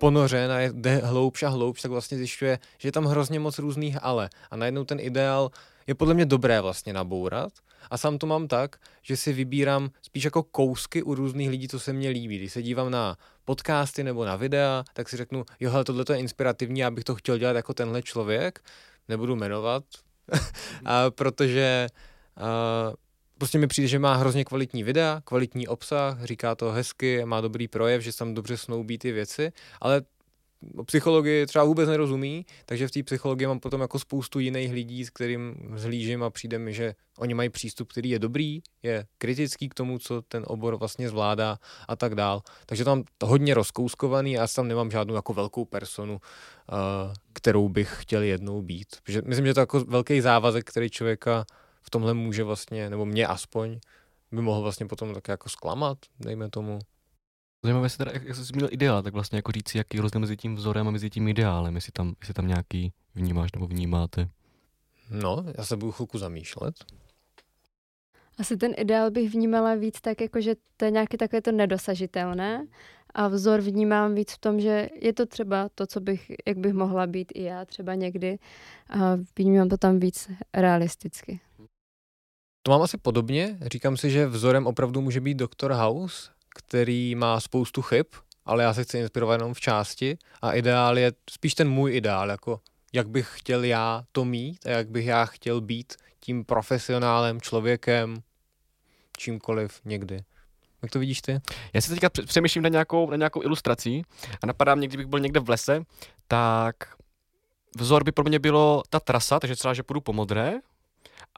ponořen 0.00 0.52
a 0.52 0.60
jde 0.60 0.96
hloubš 0.96 1.42
a 1.42 1.48
hloubš, 1.48 1.82
tak 1.82 1.90
vlastně 1.90 2.18
zjišťuje, 2.18 2.58
že 2.78 2.88
je 2.88 2.92
tam 2.92 3.04
hrozně 3.04 3.40
moc 3.40 3.58
různých 3.58 3.96
ale. 4.02 4.30
A 4.50 4.56
najednou 4.56 4.84
ten 4.84 5.00
ideál 5.00 5.50
je 5.86 5.94
podle 5.94 6.14
mě 6.14 6.26
dobré 6.26 6.60
vlastně 6.60 6.92
nabourat. 6.92 7.52
A 7.90 7.98
sám 7.98 8.18
to 8.18 8.26
mám 8.26 8.48
tak, 8.48 8.76
že 9.02 9.16
si 9.16 9.32
vybírám 9.32 9.90
spíš 10.02 10.24
jako 10.24 10.42
kousky 10.42 11.02
u 11.02 11.14
různých 11.14 11.50
lidí, 11.50 11.68
co 11.68 11.80
se 11.80 11.92
mně 11.92 12.08
líbí. 12.08 12.38
Když 12.38 12.52
se 12.52 12.62
dívám 12.62 12.90
na 12.90 13.16
podcasty 13.44 14.04
nebo 14.04 14.24
na 14.24 14.36
videa, 14.36 14.84
tak 14.92 15.08
si 15.08 15.16
řeknu, 15.16 15.44
jo, 15.60 15.84
tohle 15.84 16.04
je 16.12 16.16
inspirativní, 16.16 16.80
já 16.80 16.90
bych 16.90 17.04
to 17.04 17.14
chtěl 17.14 17.38
dělat 17.38 17.56
jako 17.56 17.74
tenhle 17.74 18.02
člověk. 18.02 18.60
nebudu 19.08 19.36
jmenovat, 19.36 19.84
a 20.84 21.10
protože 21.10 21.86
a, 22.36 22.92
prostě 23.40 23.58
mi 23.58 23.66
přijde, 23.66 23.88
že 23.88 23.98
má 23.98 24.14
hrozně 24.14 24.44
kvalitní 24.44 24.84
videa, 24.84 25.22
kvalitní 25.24 25.68
obsah, 25.68 26.24
říká 26.24 26.54
to 26.54 26.70
hezky, 26.70 27.24
má 27.24 27.40
dobrý 27.40 27.68
projev, 27.68 28.02
že 28.02 28.12
se 28.12 28.18
tam 28.18 28.34
dobře 28.34 28.56
snoubí 28.56 28.98
ty 28.98 29.12
věci, 29.12 29.52
ale 29.80 30.02
o 30.76 30.84
psychologii 30.84 31.46
třeba 31.46 31.64
vůbec 31.64 31.88
nerozumí, 31.88 32.46
takže 32.66 32.88
v 32.88 32.90
té 32.90 33.02
psychologii 33.02 33.46
mám 33.46 33.60
potom 33.60 33.80
jako 33.80 33.98
spoustu 33.98 34.38
jiných 34.38 34.72
lidí, 34.72 35.04
s 35.04 35.10
kterým 35.10 35.54
zhlížím 35.74 36.22
a 36.22 36.30
přijde 36.30 36.58
mi, 36.58 36.72
že 36.72 36.94
oni 37.18 37.34
mají 37.34 37.48
přístup, 37.48 37.88
který 37.88 38.10
je 38.10 38.18
dobrý, 38.18 38.60
je 38.82 39.06
kritický 39.18 39.68
k 39.68 39.74
tomu, 39.74 39.98
co 39.98 40.22
ten 40.22 40.44
obor 40.46 40.76
vlastně 40.76 41.08
zvládá 41.08 41.58
a 41.88 41.96
tak 41.96 42.14
dál. 42.14 42.42
Takže 42.66 42.84
tam 42.84 43.04
hodně 43.24 43.54
rozkouskovaný 43.54 44.38
a 44.38 44.40
já 44.40 44.46
tam 44.46 44.68
nemám 44.68 44.90
žádnou 44.90 45.14
jako 45.14 45.34
velkou 45.34 45.64
personu, 45.64 46.14
uh, 46.14 46.78
kterou 47.32 47.68
bych 47.68 47.96
chtěl 48.00 48.22
jednou 48.22 48.62
být. 48.62 48.88
Protože 49.02 49.22
myslím, 49.26 49.46
že 49.46 49.54
to 49.54 49.60
je 49.60 49.62
jako 49.62 49.80
velký 49.80 50.20
závazek, 50.20 50.64
který 50.64 50.90
člověka 50.90 51.44
v 51.90 51.98
tomhle 51.98 52.14
může 52.14 52.44
vlastně, 52.44 52.90
nebo 52.90 53.06
mě 53.06 53.26
aspoň, 53.26 53.80
by 54.32 54.42
mohl 54.42 54.60
vlastně 54.60 54.86
potom 54.86 55.14
tak 55.14 55.28
jako 55.28 55.48
zklamat, 55.48 55.98
dejme 56.20 56.50
tomu. 56.50 56.78
Zajímavé 57.64 57.88
se 57.88 57.98
teda, 57.98 58.10
jak, 58.12 58.24
jak 58.24 58.36
jsi 58.36 58.44
zmínil 58.44 58.68
ideál, 58.72 59.02
tak 59.02 59.14
vlastně 59.14 59.38
jako 59.38 59.52
říct, 59.52 59.74
jaký 59.74 60.00
rozdíl 60.00 60.20
mezi 60.20 60.36
tím 60.36 60.54
vzorem 60.54 60.88
a 60.88 60.90
mezi 60.90 61.10
tím 61.10 61.28
ideálem, 61.28 61.74
jestli 61.74 61.92
tam, 61.92 62.14
jestli 62.20 62.34
tam 62.34 62.46
nějaký 62.46 62.92
vnímáš 63.14 63.52
nebo 63.52 63.66
vnímáte. 63.66 64.28
No, 65.10 65.44
já 65.58 65.64
se 65.64 65.76
budu 65.76 65.92
chvilku 65.92 66.18
zamýšlet. 66.18 66.74
Asi 68.38 68.56
ten 68.56 68.72
ideál 68.76 69.10
bych 69.10 69.30
vnímala 69.30 69.74
víc 69.74 70.00
tak, 70.00 70.20
jako 70.20 70.40
že 70.40 70.54
to 70.76 70.84
je 70.84 70.90
nějaké 70.90 71.16
takové 71.16 71.42
to 71.42 71.52
nedosažitelné 71.52 72.66
a 73.14 73.28
vzor 73.28 73.60
vnímám 73.60 74.14
víc 74.14 74.32
v 74.32 74.38
tom, 74.38 74.60
že 74.60 74.88
je 74.94 75.12
to 75.12 75.26
třeba 75.26 75.68
to, 75.74 75.86
co 75.86 76.00
bych, 76.00 76.32
jak 76.46 76.58
bych 76.58 76.72
mohla 76.72 77.06
být 77.06 77.32
i 77.34 77.42
já 77.42 77.64
třeba 77.64 77.94
někdy 77.94 78.38
a 78.90 79.16
vnímám 79.38 79.68
to 79.68 79.76
tam 79.76 79.98
víc 79.98 80.30
realisticky. 80.54 81.40
To 82.62 82.70
mám 82.70 82.82
asi 82.82 82.98
podobně. 82.98 83.58
Říkám 83.62 83.96
si, 83.96 84.10
že 84.10 84.26
vzorem 84.26 84.66
opravdu 84.66 85.00
může 85.00 85.20
být 85.20 85.36
Dr. 85.36 85.72
House, 85.72 86.30
který 86.54 87.14
má 87.14 87.40
spoustu 87.40 87.82
chyb, 87.82 88.06
ale 88.44 88.62
já 88.62 88.74
se 88.74 88.84
chci 88.84 88.98
inspirovat 88.98 89.40
jenom 89.40 89.54
v 89.54 89.60
části 89.60 90.18
a 90.42 90.52
ideál 90.52 90.98
je 90.98 91.12
spíš 91.30 91.54
ten 91.54 91.70
můj 91.70 91.96
ideál, 91.96 92.30
jako 92.30 92.60
jak 92.92 93.08
bych 93.08 93.30
chtěl 93.34 93.64
já 93.64 94.04
to 94.12 94.24
mít 94.24 94.66
a 94.66 94.68
jak 94.68 94.88
bych 94.88 95.06
já 95.06 95.26
chtěl 95.26 95.60
být 95.60 95.94
tím 96.20 96.44
profesionálem, 96.44 97.40
člověkem, 97.40 98.22
čímkoliv 99.18 99.80
někdy. 99.84 100.24
Jak 100.82 100.92
to 100.92 100.98
vidíš 100.98 101.22
ty? 101.22 101.40
Já 101.72 101.80
si 101.80 101.90
teďka 101.90 102.10
přemýšlím 102.26 102.62
na 102.62 102.68
nějakou, 102.68 103.10
na 103.10 103.16
nějakou 103.16 103.42
ilustrací 103.42 104.02
a 104.42 104.46
napadá 104.46 104.74
mě, 104.74 104.88
kdybych 104.88 105.06
byl 105.06 105.20
někde 105.20 105.40
v 105.40 105.48
lese, 105.48 105.82
tak 106.28 106.74
vzor 107.76 108.04
by 108.04 108.12
pro 108.12 108.24
mě 108.24 108.38
bylo 108.38 108.82
ta 108.90 109.00
trasa, 109.00 109.40
takže 109.40 109.56
třeba, 109.56 109.74
že 109.74 109.82
půjdu 109.82 110.00
po 110.00 110.12
modré 110.12 110.52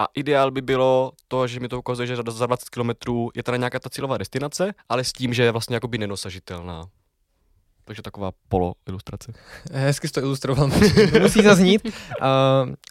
a 0.00 0.06
ideál 0.14 0.50
by 0.50 0.60
bylo 0.60 1.12
to, 1.28 1.46
že 1.46 1.60
mi 1.60 1.68
to 1.68 1.78
ukazuje, 1.78 2.06
že 2.06 2.16
za 2.16 2.46
20 2.46 2.68
km 2.68 2.90
je 3.34 3.42
teda 3.42 3.56
nějaká 3.56 3.78
ta 3.78 3.90
cílová 3.90 4.18
destinace, 4.18 4.74
ale 4.88 5.04
s 5.04 5.12
tím, 5.12 5.34
že 5.34 5.42
je 5.42 5.52
vlastně 5.52 5.76
jakoby 5.76 5.98
nedosažitelná. 5.98 6.84
Takže 7.84 8.02
taková 8.02 8.30
polo 8.48 8.72
ilustrace. 8.88 9.32
Hezky 9.72 10.08
jsi 10.08 10.14
to 10.14 10.20
ilustroval, 10.20 10.70
musí 11.22 11.42
zaznít, 11.42 11.84
uh, 11.84 11.90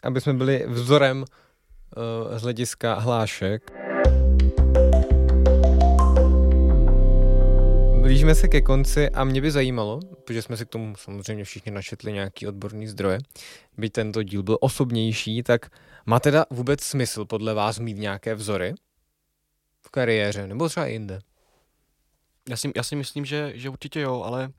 aby 0.02 0.20
jsme 0.20 0.34
byli 0.34 0.64
vzorem 0.68 1.18
uh, 1.18 2.38
z 2.38 2.42
hlediska 2.42 2.94
hlášek. 2.94 3.72
Blížíme 8.00 8.34
se 8.34 8.48
ke 8.48 8.60
konci 8.60 9.10
a 9.10 9.24
mě 9.24 9.40
by 9.40 9.50
zajímalo, 9.50 10.00
protože 10.24 10.42
jsme 10.42 10.56
si 10.56 10.66
k 10.66 10.68
tomu 10.68 10.96
samozřejmě 10.96 11.44
všichni 11.44 11.72
našetli 11.72 12.12
nějaký 12.12 12.46
odborný 12.46 12.86
zdroje, 12.86 13.18
by 13.78 13.90
tento 13.90 14.22
díl 14.22 14.42
byl 14.42 14.58
osobnější, 14.60 15.42
tak 15.42 15.70
má 16.06 16.20
teda 16.20 16.46
vůbec 16.50 16.82
smysl 16.82 17.24
podle 17.24 17.54
vás 17.54 17.78
mít 17.78 17.98
nějaké 17.98 18.34
vzory 18.34 18.74
v 19.86 19.90
kariéře 19.90 20.46
nebo 20.46 20.68
třeba 20.68 20.86
jinde? 20.86 21.20
Já 22.48 22.56
si, 22.56 22.72
já 22.76 22.82
si 22.82 22.96
myslím, 22.96 23.24
že, 23.24 23.52
že 23.54 23.68
určitě 23.68 24.00
jo, 24.00 24.22
ale 24.22 24.52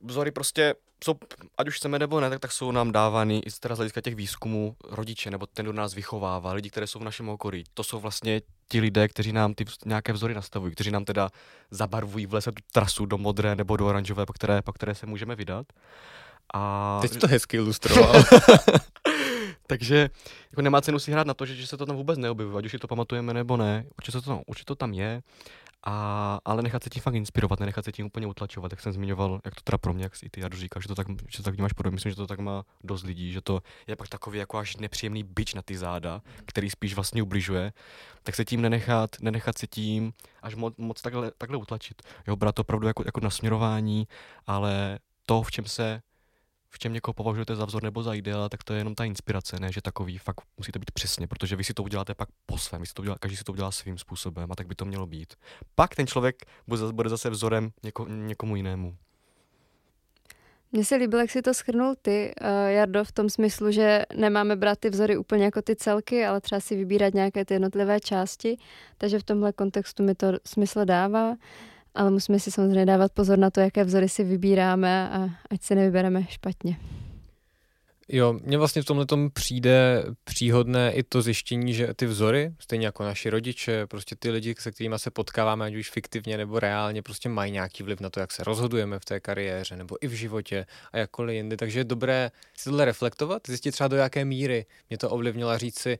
vzory 0.00 0.30
prostě 0.30 0.74
jsou, 1.04 1.14
ať 1.58 1.68
už 1.68 1.76
chceme 1.76 1.98
nebo 1.98 2.20
ne, 2.20 2.30
tak, 2.30 2.40
tak 2.40 2.52
jsou 2.52 2.70
nám 2.70 2.92
dávány 2.92 3.38
i 3.38 3.50
z 3.50 3.60
hlediska 3.68 4.00
těch 4.00 4.14
výzkumů 4.14 4.76
rodiče, 4.90 5.30
nebo 5.30 5.46
ten, 5.46 5.64
kdo 5.64 5.72
nás 5.72 5.94
vychovává, 5.94 6.52
lidi, 6.52 6.70
které 6.70 6.86
jsou 6.86 6.98
v 6.98 7.04
našem 7.04 7.28
okolí. 7.28 7.64
To 7.74 7.84
jsou 7.84 8.00
vlastně 8.00 8.42
ti 8.68 8.80
lidé, 8.80 9.08
kteří 9.08 9.32
nám 9.32 9.54
ty 9.54 9.64
nějaké 9.86 10.12
vzory 10.12 10.34
nastavují, 10.34 10.72
kteří 10.72 10.90
nám 10.90 11.04
teda 11.04 11.30
zabarvují 11.70 12.26
v 12.26 12.34
lese 12.34 12.52
tu 12.52 12.62
trasu 12.72 13.06
do 13.06 13.18
modré 13.18 13.56
nebo 13.56 13.76
do 13.76 13.86
oranžové, 13.86 14.26
po 14.26 14.32
které, 14.32 14.62
po 14.62 14.72
které 14.72 14.94
se 14.94 15.06
můžeme 15.06 15.36
vydat. 15.36 15.66
A... 16.54 16.98
Teď 17.02 17.20
to 17.20 17.26
hezky 17.26 17.56
ilustroval. 17.56 18.14
Takže 19.66 20.10
jako 20.50 20.62
nemá 20.62 20.80
cenu 20.80 20.98
si 20.98 21.12
hrát 21.12 21.26
na 21.26 21.34
to, 21.34 21.46
že, 21.46 21.54
že 21.54 21.66
se 21.66 21.76
to 21.76 21.86
tam 21.86 21.96
vůbec 21.96 22.18
neobjevuje, 22.18 22.58
ať 22.58 22.64
už 22.64 22.70
si 22.70 22.78
to 22.78 22.88
pamatujeme 22.88 23.34
nebo 23.34 23.56
ne. 23.56 23.84
Určitě 23.98 24.20
to, 24.20 24.42
určitě 24.46 24.66
to 24.66 24.74
tam 24.74 24.92
je. 24.92 25.22
A, 25.86 26.40
ale 26.44 26.62
nechat 26.62 26.82
se 26.82 26.90
tím 26.90 27.02
fakt 27.02 27.14
inspirovat, 27.14 27.60
nenechat 27.60 27.84
se 27.84 27.92
tím 27.92 28.06
úplně 28.06 28.26
utlačovat, 28.26 28.72
jak 28.72 28.80
jsem 28.80 28.92
zmiňoval, 28.92 29.40
jak 29.44 29.54
to 29.54 29.60
teda 29.60 29.78
pro 29.78 29.94
mě, 29.94 30.04
jak 30.04 30.22
i 30.22 30.30
ty 30.30 30.40
Jadu 30.40 30.56
říkáš, 30.56 30.82
že 30.82 30.88
to 30.88 30.94
tak, 30.94 31.06
že 31.28 31.36
to 31.36 31.42
tak 31.42 31.54
vnímáš 31.54 31.72
podobně, 31.72 31.94
myslím, 31.94 32.10
že 32.10 32.16
to 32.16 32.26
tak 32.26 32.38
má 32.38 32.64
dost 32.84 33.02
lidí, 33.02 33.32
že 33.32 33.40
to 33.40 33.60
je 33.86 33.96
pak 33.96 34.08
takový 34.08 34.38
jako 34.38 34.58
až 34.58 34.76
nepříjemný 34.76 35.22
byč 35.22 35.54
na 35.54 35.62
ty 35.62 35.76
záda, 35.76 36.22
který 36.46 36.70
spíš 36.70 36.94
vlastně 36.94 37.22
ubližuje, 37.22 37.72
tak 38.22 38.34
se 38.34 38.44
tím 38.44 38.62
nenechat, 38.62 39.16
nenechat 39.20 39.58
se 39.58 39.66
tím 39.66 40.12
až 40.42 40.54
moc, 40.54 40.74
moc 40.76 41.02
takhle, 41.02 41.30
takhle 41.38 41.58
utlačit. 41.58 42.02
Jo, 42.26 42.36
brát 42.36 42.54
to 42.54 42.62
opravdu 42.62 42.86
jako, 42.86 43.02
jako 43.06 43.20
nasměrování, 43.20 44.08
ale 44.46 44.98
to, 45.26 45.42
v 45.42 45.50
čem 45.50 45.64
se 45.64 46.02
v 46.74 46.78
čem 46.78 46.92
někoho 46.92 47.14
považujete 47.14 47.56
za 47.56 47.64
vzor 47.64 47.82
nebo 47.82 48.02
za 48.02 48.14
ideál, 48.14 48.48
tak 48.48 48.64
to 48.64 48.72
je 48.72 48.80
jenom 48.80 48.94
ta 48.94 49.04
inspirace, 49.04 49.60
ne, 49.60 49.72
že 49.72 49.82
takový 49.82 50.18
fakt 50.18 50.40
musíte 50.56 50.78
být 50.78 50.90
přesně, 50.90 51.26
protože 51.26 51.56
vy 51.56 51.64
si 51.64 51.74
to 51.74 51.82
uděláte 51.82 52.14
pak 52.14 52.28
po 52.46 52.58
svém, 52.58 52.80
vy 52.80 52.86
si 52.86 52.94
to 52.94 53.02
udělá, 53.02 53.16
každý 53.20 53.36
si 53.36 53.44
to 53.44 53.52
udělá 53.52 53.70
svým 53.70 53.98
způsobem 53.98 54.52
a 54.52 54.54
tak 54.54 54.66
by 54.66 54.74
to 54.74 54.84
mělo 54.84 55.06
být. 55.06 55.34
Pak 55.74 55.94
ten 55.94 56.06
člověk 56.06 56.36
bude 56.92 57.10
zase 57.10 57.30
vzorem 57.30 57.70
něko, 57.82 58.06
někomu 58.08 58.56
jinému. 58.56 58.96
Mně 60.72 60.84
se 60.84 60.96
líbilo, 60.96 61.20
jak 61.20 61.30
si 61.30 61.42
to 61.42 61.54
schrnul 61.54 61.94
ty, 62.02 62.34
uh, 62.40 62.70
Jardo, 62.70 63.04
v 63.04 63.12
tom 63.12 63.30
smyslu, 63.30 63.70
že 63.70 64.02
nemáme 64.16 64.56
brát 64.56 64.78
ty 64.78 64.90
vzory 64.90 65.16
úplně 65.16 65.44
jako 65.44 65.62
ty 65.62 65.76
celky, 65.76 66.26
ale 66.26 66.40
třeba 66.40 66.60
si 66.60 66.76
vybírat 66.76 67.14
nějaké 67.14 67.44
ty 67.44 67.54
jednotlivé 67.54 68.00
části, 68.00 68.56
takže 68.98 69.18
v 69.18 69.22
tomhle 69.22 69.52
kontextu 69.52 70.02
mi 70.02 70.14
to 70.14 70.26
smysl 70.44 70.84
dává. 70.84 71.30
Uh, 71.30 71.36
ale 71.94 72.10
musíme 72.10 72.40
si 72.40 72.50
samozřejmě 72.50 72.86
dávat 72.86 73.12
pozor 73.12 73.38
na 73.38 73.50
to, 73.50 73.60
jaké 73.60 73.84
vzory 73.84 74.08
si 74.08 74.24
vybíráme 74.24 75.10
a 75.10 75.28
ať 75.50 75.62
se 75.62 75.74
nevybereme 75.74 76.26
špatně. 76.28 76.76
Jo, 78.08 78.32
mně 78.42 78.58
vlastně 78.58 78.82
v 78.82 78.84
tomhle 78.84 79.06
tom 79.06 79.30
přijde 79.30 80.04
příhodné 80.24 80.92
i 80.92 81.02
to 81.02 81.22
zjištění, 81.22 81.74
že 81.74 81.94
ty 81.94 82.06
vzory, 82.06 82.52
stejně 82.58 82.86
jako 82.86 83.04
naši 83.04 83.30
rodiče, 83.30 83.86
prostě 83.86 84.16
ty 84.18 84.30
lidi, 84.30 84.54
se 84.58 84.72
kterými 84.72 84.98
se 84.98 85.10
potkáváme, 85.10 85.64
ať 85.64 85.74
už 85.74 85.90
fiktivně 85.90 86.36
nebo 86.36 86.60
reálně, 86.60 87.02
prostě 87.02 87.28
mají 87.28 87.52
nějaký 87.52 87.82
vliv 87.82 88.00
na 88.00 88.10
to, 88.10 88.20
jak 88.20 88.32
se 88.32 88.44
rozhodujeme 88.44 88.98
v 88.98 89.04
té 89.04 89.20
kariéře 89.20 89.76
nebo 89.76 89.96
i 90.00 90.06
v 90.06 90.12
životě 90.12 90.66
a 90.92 90.98
jakkoliv 90.98 91.34
jindy. 91.34 91.56
Takže 91.56 91.80
je 91.80 91.84
dobré 91.84 92.30
si 92.56 92.64
tohle 92.64 92.84
reflektovat, 92.84 93.42
zjistit 93.48 93.72
třeba 93.72 93.88
do 93.88 93.96
jaké 93.96 94.24
míry 94.24 94.66
mě 94.90 94.98
to 94.98 95.10
ovlivnilo 95.10 95.50
a 95.50 95.58
říct 95.58 95.78
si, 95.78 95.98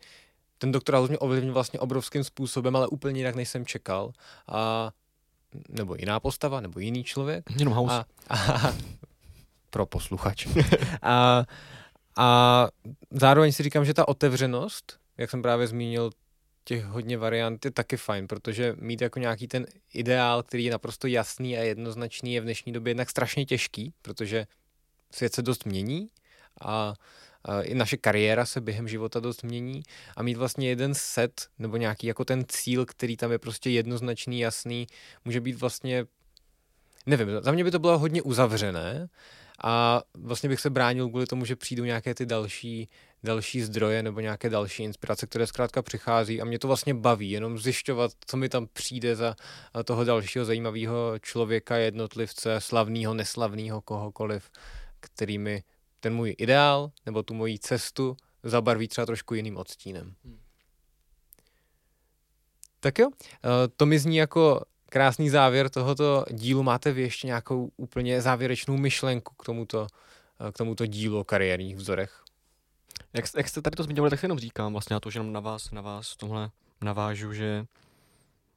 ten 0.58 0.72
doktorát 0.72 1.08
mě 1.08 1.18
ovlivnil 1.18 1.52
vlastně 1.52 1.80
obrovským 1.80 2.24
způsobem, 2.24 2.76
ale 2.76 2.88
úplně 2.88 3.20
jinak, 3.20 3.34
než 3.34 3.48
jsem 3.48 3.66
čekal. 3.66 4.12
A 4.48 4.90
nebo 5.68 5.94
jiná 5.94 6.20
postava, 6.20 6.60
nebo 6.60 6.80
jiný 6.80 7.04
člověk. 7.04 7.44
Jenom 7.58 7.74
house. 7.74 7.94
A, 7.94 8.06
a, 8.28 8.74
pro 9.70 9.86
posluchač. 9.86 10.46
a, 11.02 11.44
a 12.16 12.68
zároveň 13.10 13.52
si 13.52 13.62
říkám, 13.62 13.84
že 13.84 13.94
ta 13.94 14.08
otevřenost, 14.08 14.98
jak 15.18 15.30
jsem 15.30 15.42
právě 15.42 15.66
zmínil, 15.66 16.10
těch 16.64 16.84
hodně 16.84 17.18
variant 17.18 17.64
je 17.64 17.70
taky 17.70 17.96
fajn, 17.96 18.26
protože 18.26 18.74
mít 18.78 19.00
jako 19.00 19.18
nějaký 19.18 19.48
ten 19.48 19.66
ideál, 19.94 20.42
který 20.42 20.64
je 20.64 20.72
naprosto 20.72 21.06
jasný 21.06 21.58
a 21.58 21.62
jednoznačný, 21.62 22.34
je 22.34 22.40
v 22.40 22.44
dnešní 22.44 22.72
době 22.72 22.90
jednak 22.90 23.10
strašně 23.10 23.44
těžký, 23.46 23.94
protože 24.02 24.46
svět 25.10 25.34
se 25.34 25.42
dost 25.42 25.66
mění 25.66 26.08
a 26.64 26.94
i 27.62 27.74
naše 27.74 27.96
kariéra 27.96 28.46
se 28.46 28.60
během 28.60 28.88
života 28.88 29.20
dost 29.20 29.42
mění 29.42 29.82
a 30.16 30.22
mít 30.22 30.36
vlastně 30.36 30.68
jeden 30.68 30.94
set 30.94 31.46
nebo 31.58 31.76
nějaký 31.76 32.06
jako 32.06 32.24
ten 32.24 32.44
cíl, 32.48 32.86
který 32.86 33.16
tam 33.16 33.32
je 33.32 33.38
prostě 33.38 33.70
jednoznačný, 33.70 34.40
jasný, 34.40 34.86
může 35.24 35.40
být 35.40 35.60
vlastně, 35.60 36.04
nevím, 37.06 37.28
za 37.40 37.52
mě 37.52 37.64
by 37.64 37.70
to 37.70 37.78
bylo 37.78 37.98
hodně 37.98 38.22
uzavřené 38.22 39.08
a 39.64 40.02
vlastně 40.14 40.48
bych 40.48 40.60
se 40.60 40.70
bránil 40.70 41.08
kvůli 41.08 41.26
tomu, 41.26 41.44
že 41.44 41.56
přijdou 41.56 41.84
nějaké 41.84 42.14
ty 42.14 42.26
další, 42.26 42.88
další 43.22 43.62
zdroje 43.62 44.02
nebo 44.02 44.20
nějaké 44.20 44.50
další 44.50 44.82
inspirace, 44.82 45.26
které 45.26 45.46
zkrátka 45.46 45.82
přichází 45.82 46.40
a 46.40 46.44
mě 46.44 46.58
to 46.58 46.66
vlastně 46.66 46.94
baví, 46.94 47.30
jenom 47.30 47.58
zjišťovat, 47.58 48.10
co 48.26 48.36
mi 48.36 48.48
tam 48.48 48.66
přijde 48.72 49.16
za 49.16 49.36
toho 49.84 50.04
dalšího 50.04 50.44
zajímavého 50.44 51.18
člověka, 51.18 51.76
jednotlivce, 51.76 52.60
slavného, 52.60 53.14
neslavného, 53.14 53.80
kohokoliv, 53.80 54.50
který 55.00 55.38
mi 55.38 55.62
ten 56.04 56.14
můj 56.14 56.34
ideál 56.38 56.90
nebo 57.06 57.22
tu 57.22 57.34
moji 57.34 57.58
cestu 57.58 58.16
zabarví 58.42 58.88
třeba 58.88 59.06
trošku 59.06 59.34
jiným 59.34 59.56
odstínem. 59.56 60.14
Hmm. 60.24 60.38
Tak 62.80 62.98
jo, 62.98 63.10
eh, 63.12 63.68
to 63.76 63.86
mi 63.86 63.98
zní 63.98 64.16
jako 64.16 64.60
krásný 64.88 65.30
závěr 65.30 65.70
tohoto 65.70 66.24
dílu. 66.30 66.62
Máte 66.62 66.92
vy 66.92 67.02
ještě 67.02 67.26
nějakou 67.26 67.70
úplně 67.76 68.22
závěrečnou 68.22 68.76
myšlenku 68.76 69.34
k 69.34 69.44
tomuto, 69.44 69.86
eh, 70.40 70.52
k 70.52 70.56
tomuto 70.56 70.86
dílu 70.86 71.18
o 71.18 71.24
kariérních 71.24 71.76
vzorech? 71.76 72.22
Jak, 73.12 73.24
jak 73.36 73.48
jste 73.48 73.62
tady 73.62 73.76
to 73.76 73.82
zmiňovali, 73.82 74.10
tak 74.10 74.20
si 74.20 74.24
jenom 74.24 74.38
říkám 74.38 74.72
vlastně 74.72 74.94
na 74.94 75.00
to, 75.00 75.10
že 75.10 75.18
jenom 75.18 75.32
na 75.32 75.40
vás, 75.40 75.70
na 75.70 75.80
vás 75.80 76.16
tomhle 76.16 76.50
navážu, 76.80 77.32
že 77.32 77.66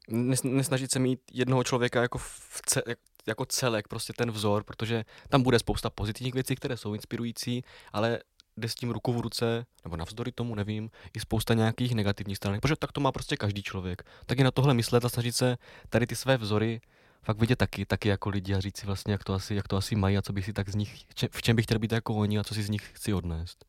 nes, 0.08 0.44
nesnažit 0.44 0.92
se 0.92 1.00
mít 1.00 1.20
jednoho 1.34 1.64
člověka 1.64 2.02
jako, 2.02 2.18
v 2.18 2.62
ce, 2.66 2.82
jako 3.28 3.46
celek, 3.46 3.88
prostě 3.88 4.14
ten 4.14 4.32
vzor, 4.32 4.64
protože 4.64 5.06
tam 5.30 5.44
bude 5.44 5.60
spousta 5.60 5.90
pozitivních 5.90 6.34
věcí, 6.34 6.56
které 6.56 6.78
jsou 6.78 6.94
inspirující, 6.94 7.64
ale 7.94 8.20
jde 8.58 8.70
s 8.70 8.76
tím 8.76 8.92
ruku 8.92 9.14
v 9.14 9.20
ruce, 9.20 9.66
nebo 9.84 9.98
navzdory 9.98 10.32
tomu, 10.32 10.56
nevím, 10.56 10.90
i 11.14 11.20
spousta 11.20 11.54
nějakých 11.54 11.96
negativních 11.96 12.38
stran, 12.38 12.60
protože 12.60 12.76
tak 12.76 12.92
to 12.92 13.02
má 13.02 13.12
prostě 13.12 13.38
každý 13.38 13.64
člověk. 13.64 14.04
Tak 14.26 14.40
i 14.40 14.44
na 14.44 14.52
tohle 14.52 14.74
myslet 14.74 15.06
a 15.06 15.10
snažit 15.10 15.36
se 15.36 15.58
tady 15.90 16.08
ty 16.08 16.16
své 16.16 16.38
vzory 16.38 16.82
fakt 17.24 17.40
vidět 17.40 17.56
taky, 17.56 17.86
taky 17.86 18.10
jako 18.10 18.30
lidi 18.30 18.54
a 18.54 18.60
říct 18.60 18.78
si 18.78 18.86
vlastně, 18.86 19.12
jak 19.12 19.24
to 19.24 19.34
asi, 19.34 19.56
jak 19.56 19.68
to 19.68 19.78
asi 19.78 19.96
mají 19.96 20.18
a 20.18 20.22
co 20.22 20.34
bych 20.34 20.46
si 20.46 20.54
tak 20.54 20.70
z 20.70 20.76
nich, 20.76 21.06
v 21.32 21.42
čem 21.42 21.56
bych 21.56 21.66
chtěl 21.66 21.80
být 21.80 21.92
jako 21.92 22.16
oni 22.16 22.40
a 22.40 22.44
co 22.44 22.54
si 22.54 22.64
z 22.64 22.70
nich 22.70 22.92
chci 22.94 23.14
odnést. 23.14 23.66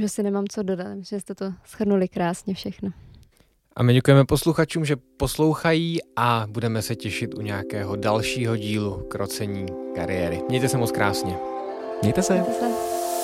Že 0.00 0.08
si 0.08 0.22
nemám 0.22 0.48
co 0.48 0.62
dodat, 0.62 0.94
myslím, 0.94 1.16
že 1.18 1.20
jste 1.20 1.34
to 1.34 1.54
schrnuli 1.64 2.08
krásně 2.08 2.54
všechno. 2.54 2.90
A 3.78 3.82
my 3.82 3.94
děkujeme 3.94 4.24
posluchačům, 4.24 4.84
že 4.84 4.96
poslouchají 5.16 5.98
a 6.16 6.46
budeme 6.48 6.82
se 6.82 6.96
těšit 6.96 7.34
u 7.34 7.40
nějakého 7.40 7.96
dalšího 7.96 8.56
dílu 8.56 9.06
krocení 9.10 9.66
kariéry. 9.94 10.42
Mějte 10.48 10.68
se 10.68 10.78
moc 10.78 10.92
krásně. 10.92 11.36
Mějte 12.02 12.22
se. 12.22 12.34
Mějte 12.34 12.52
se. 12.52 13.17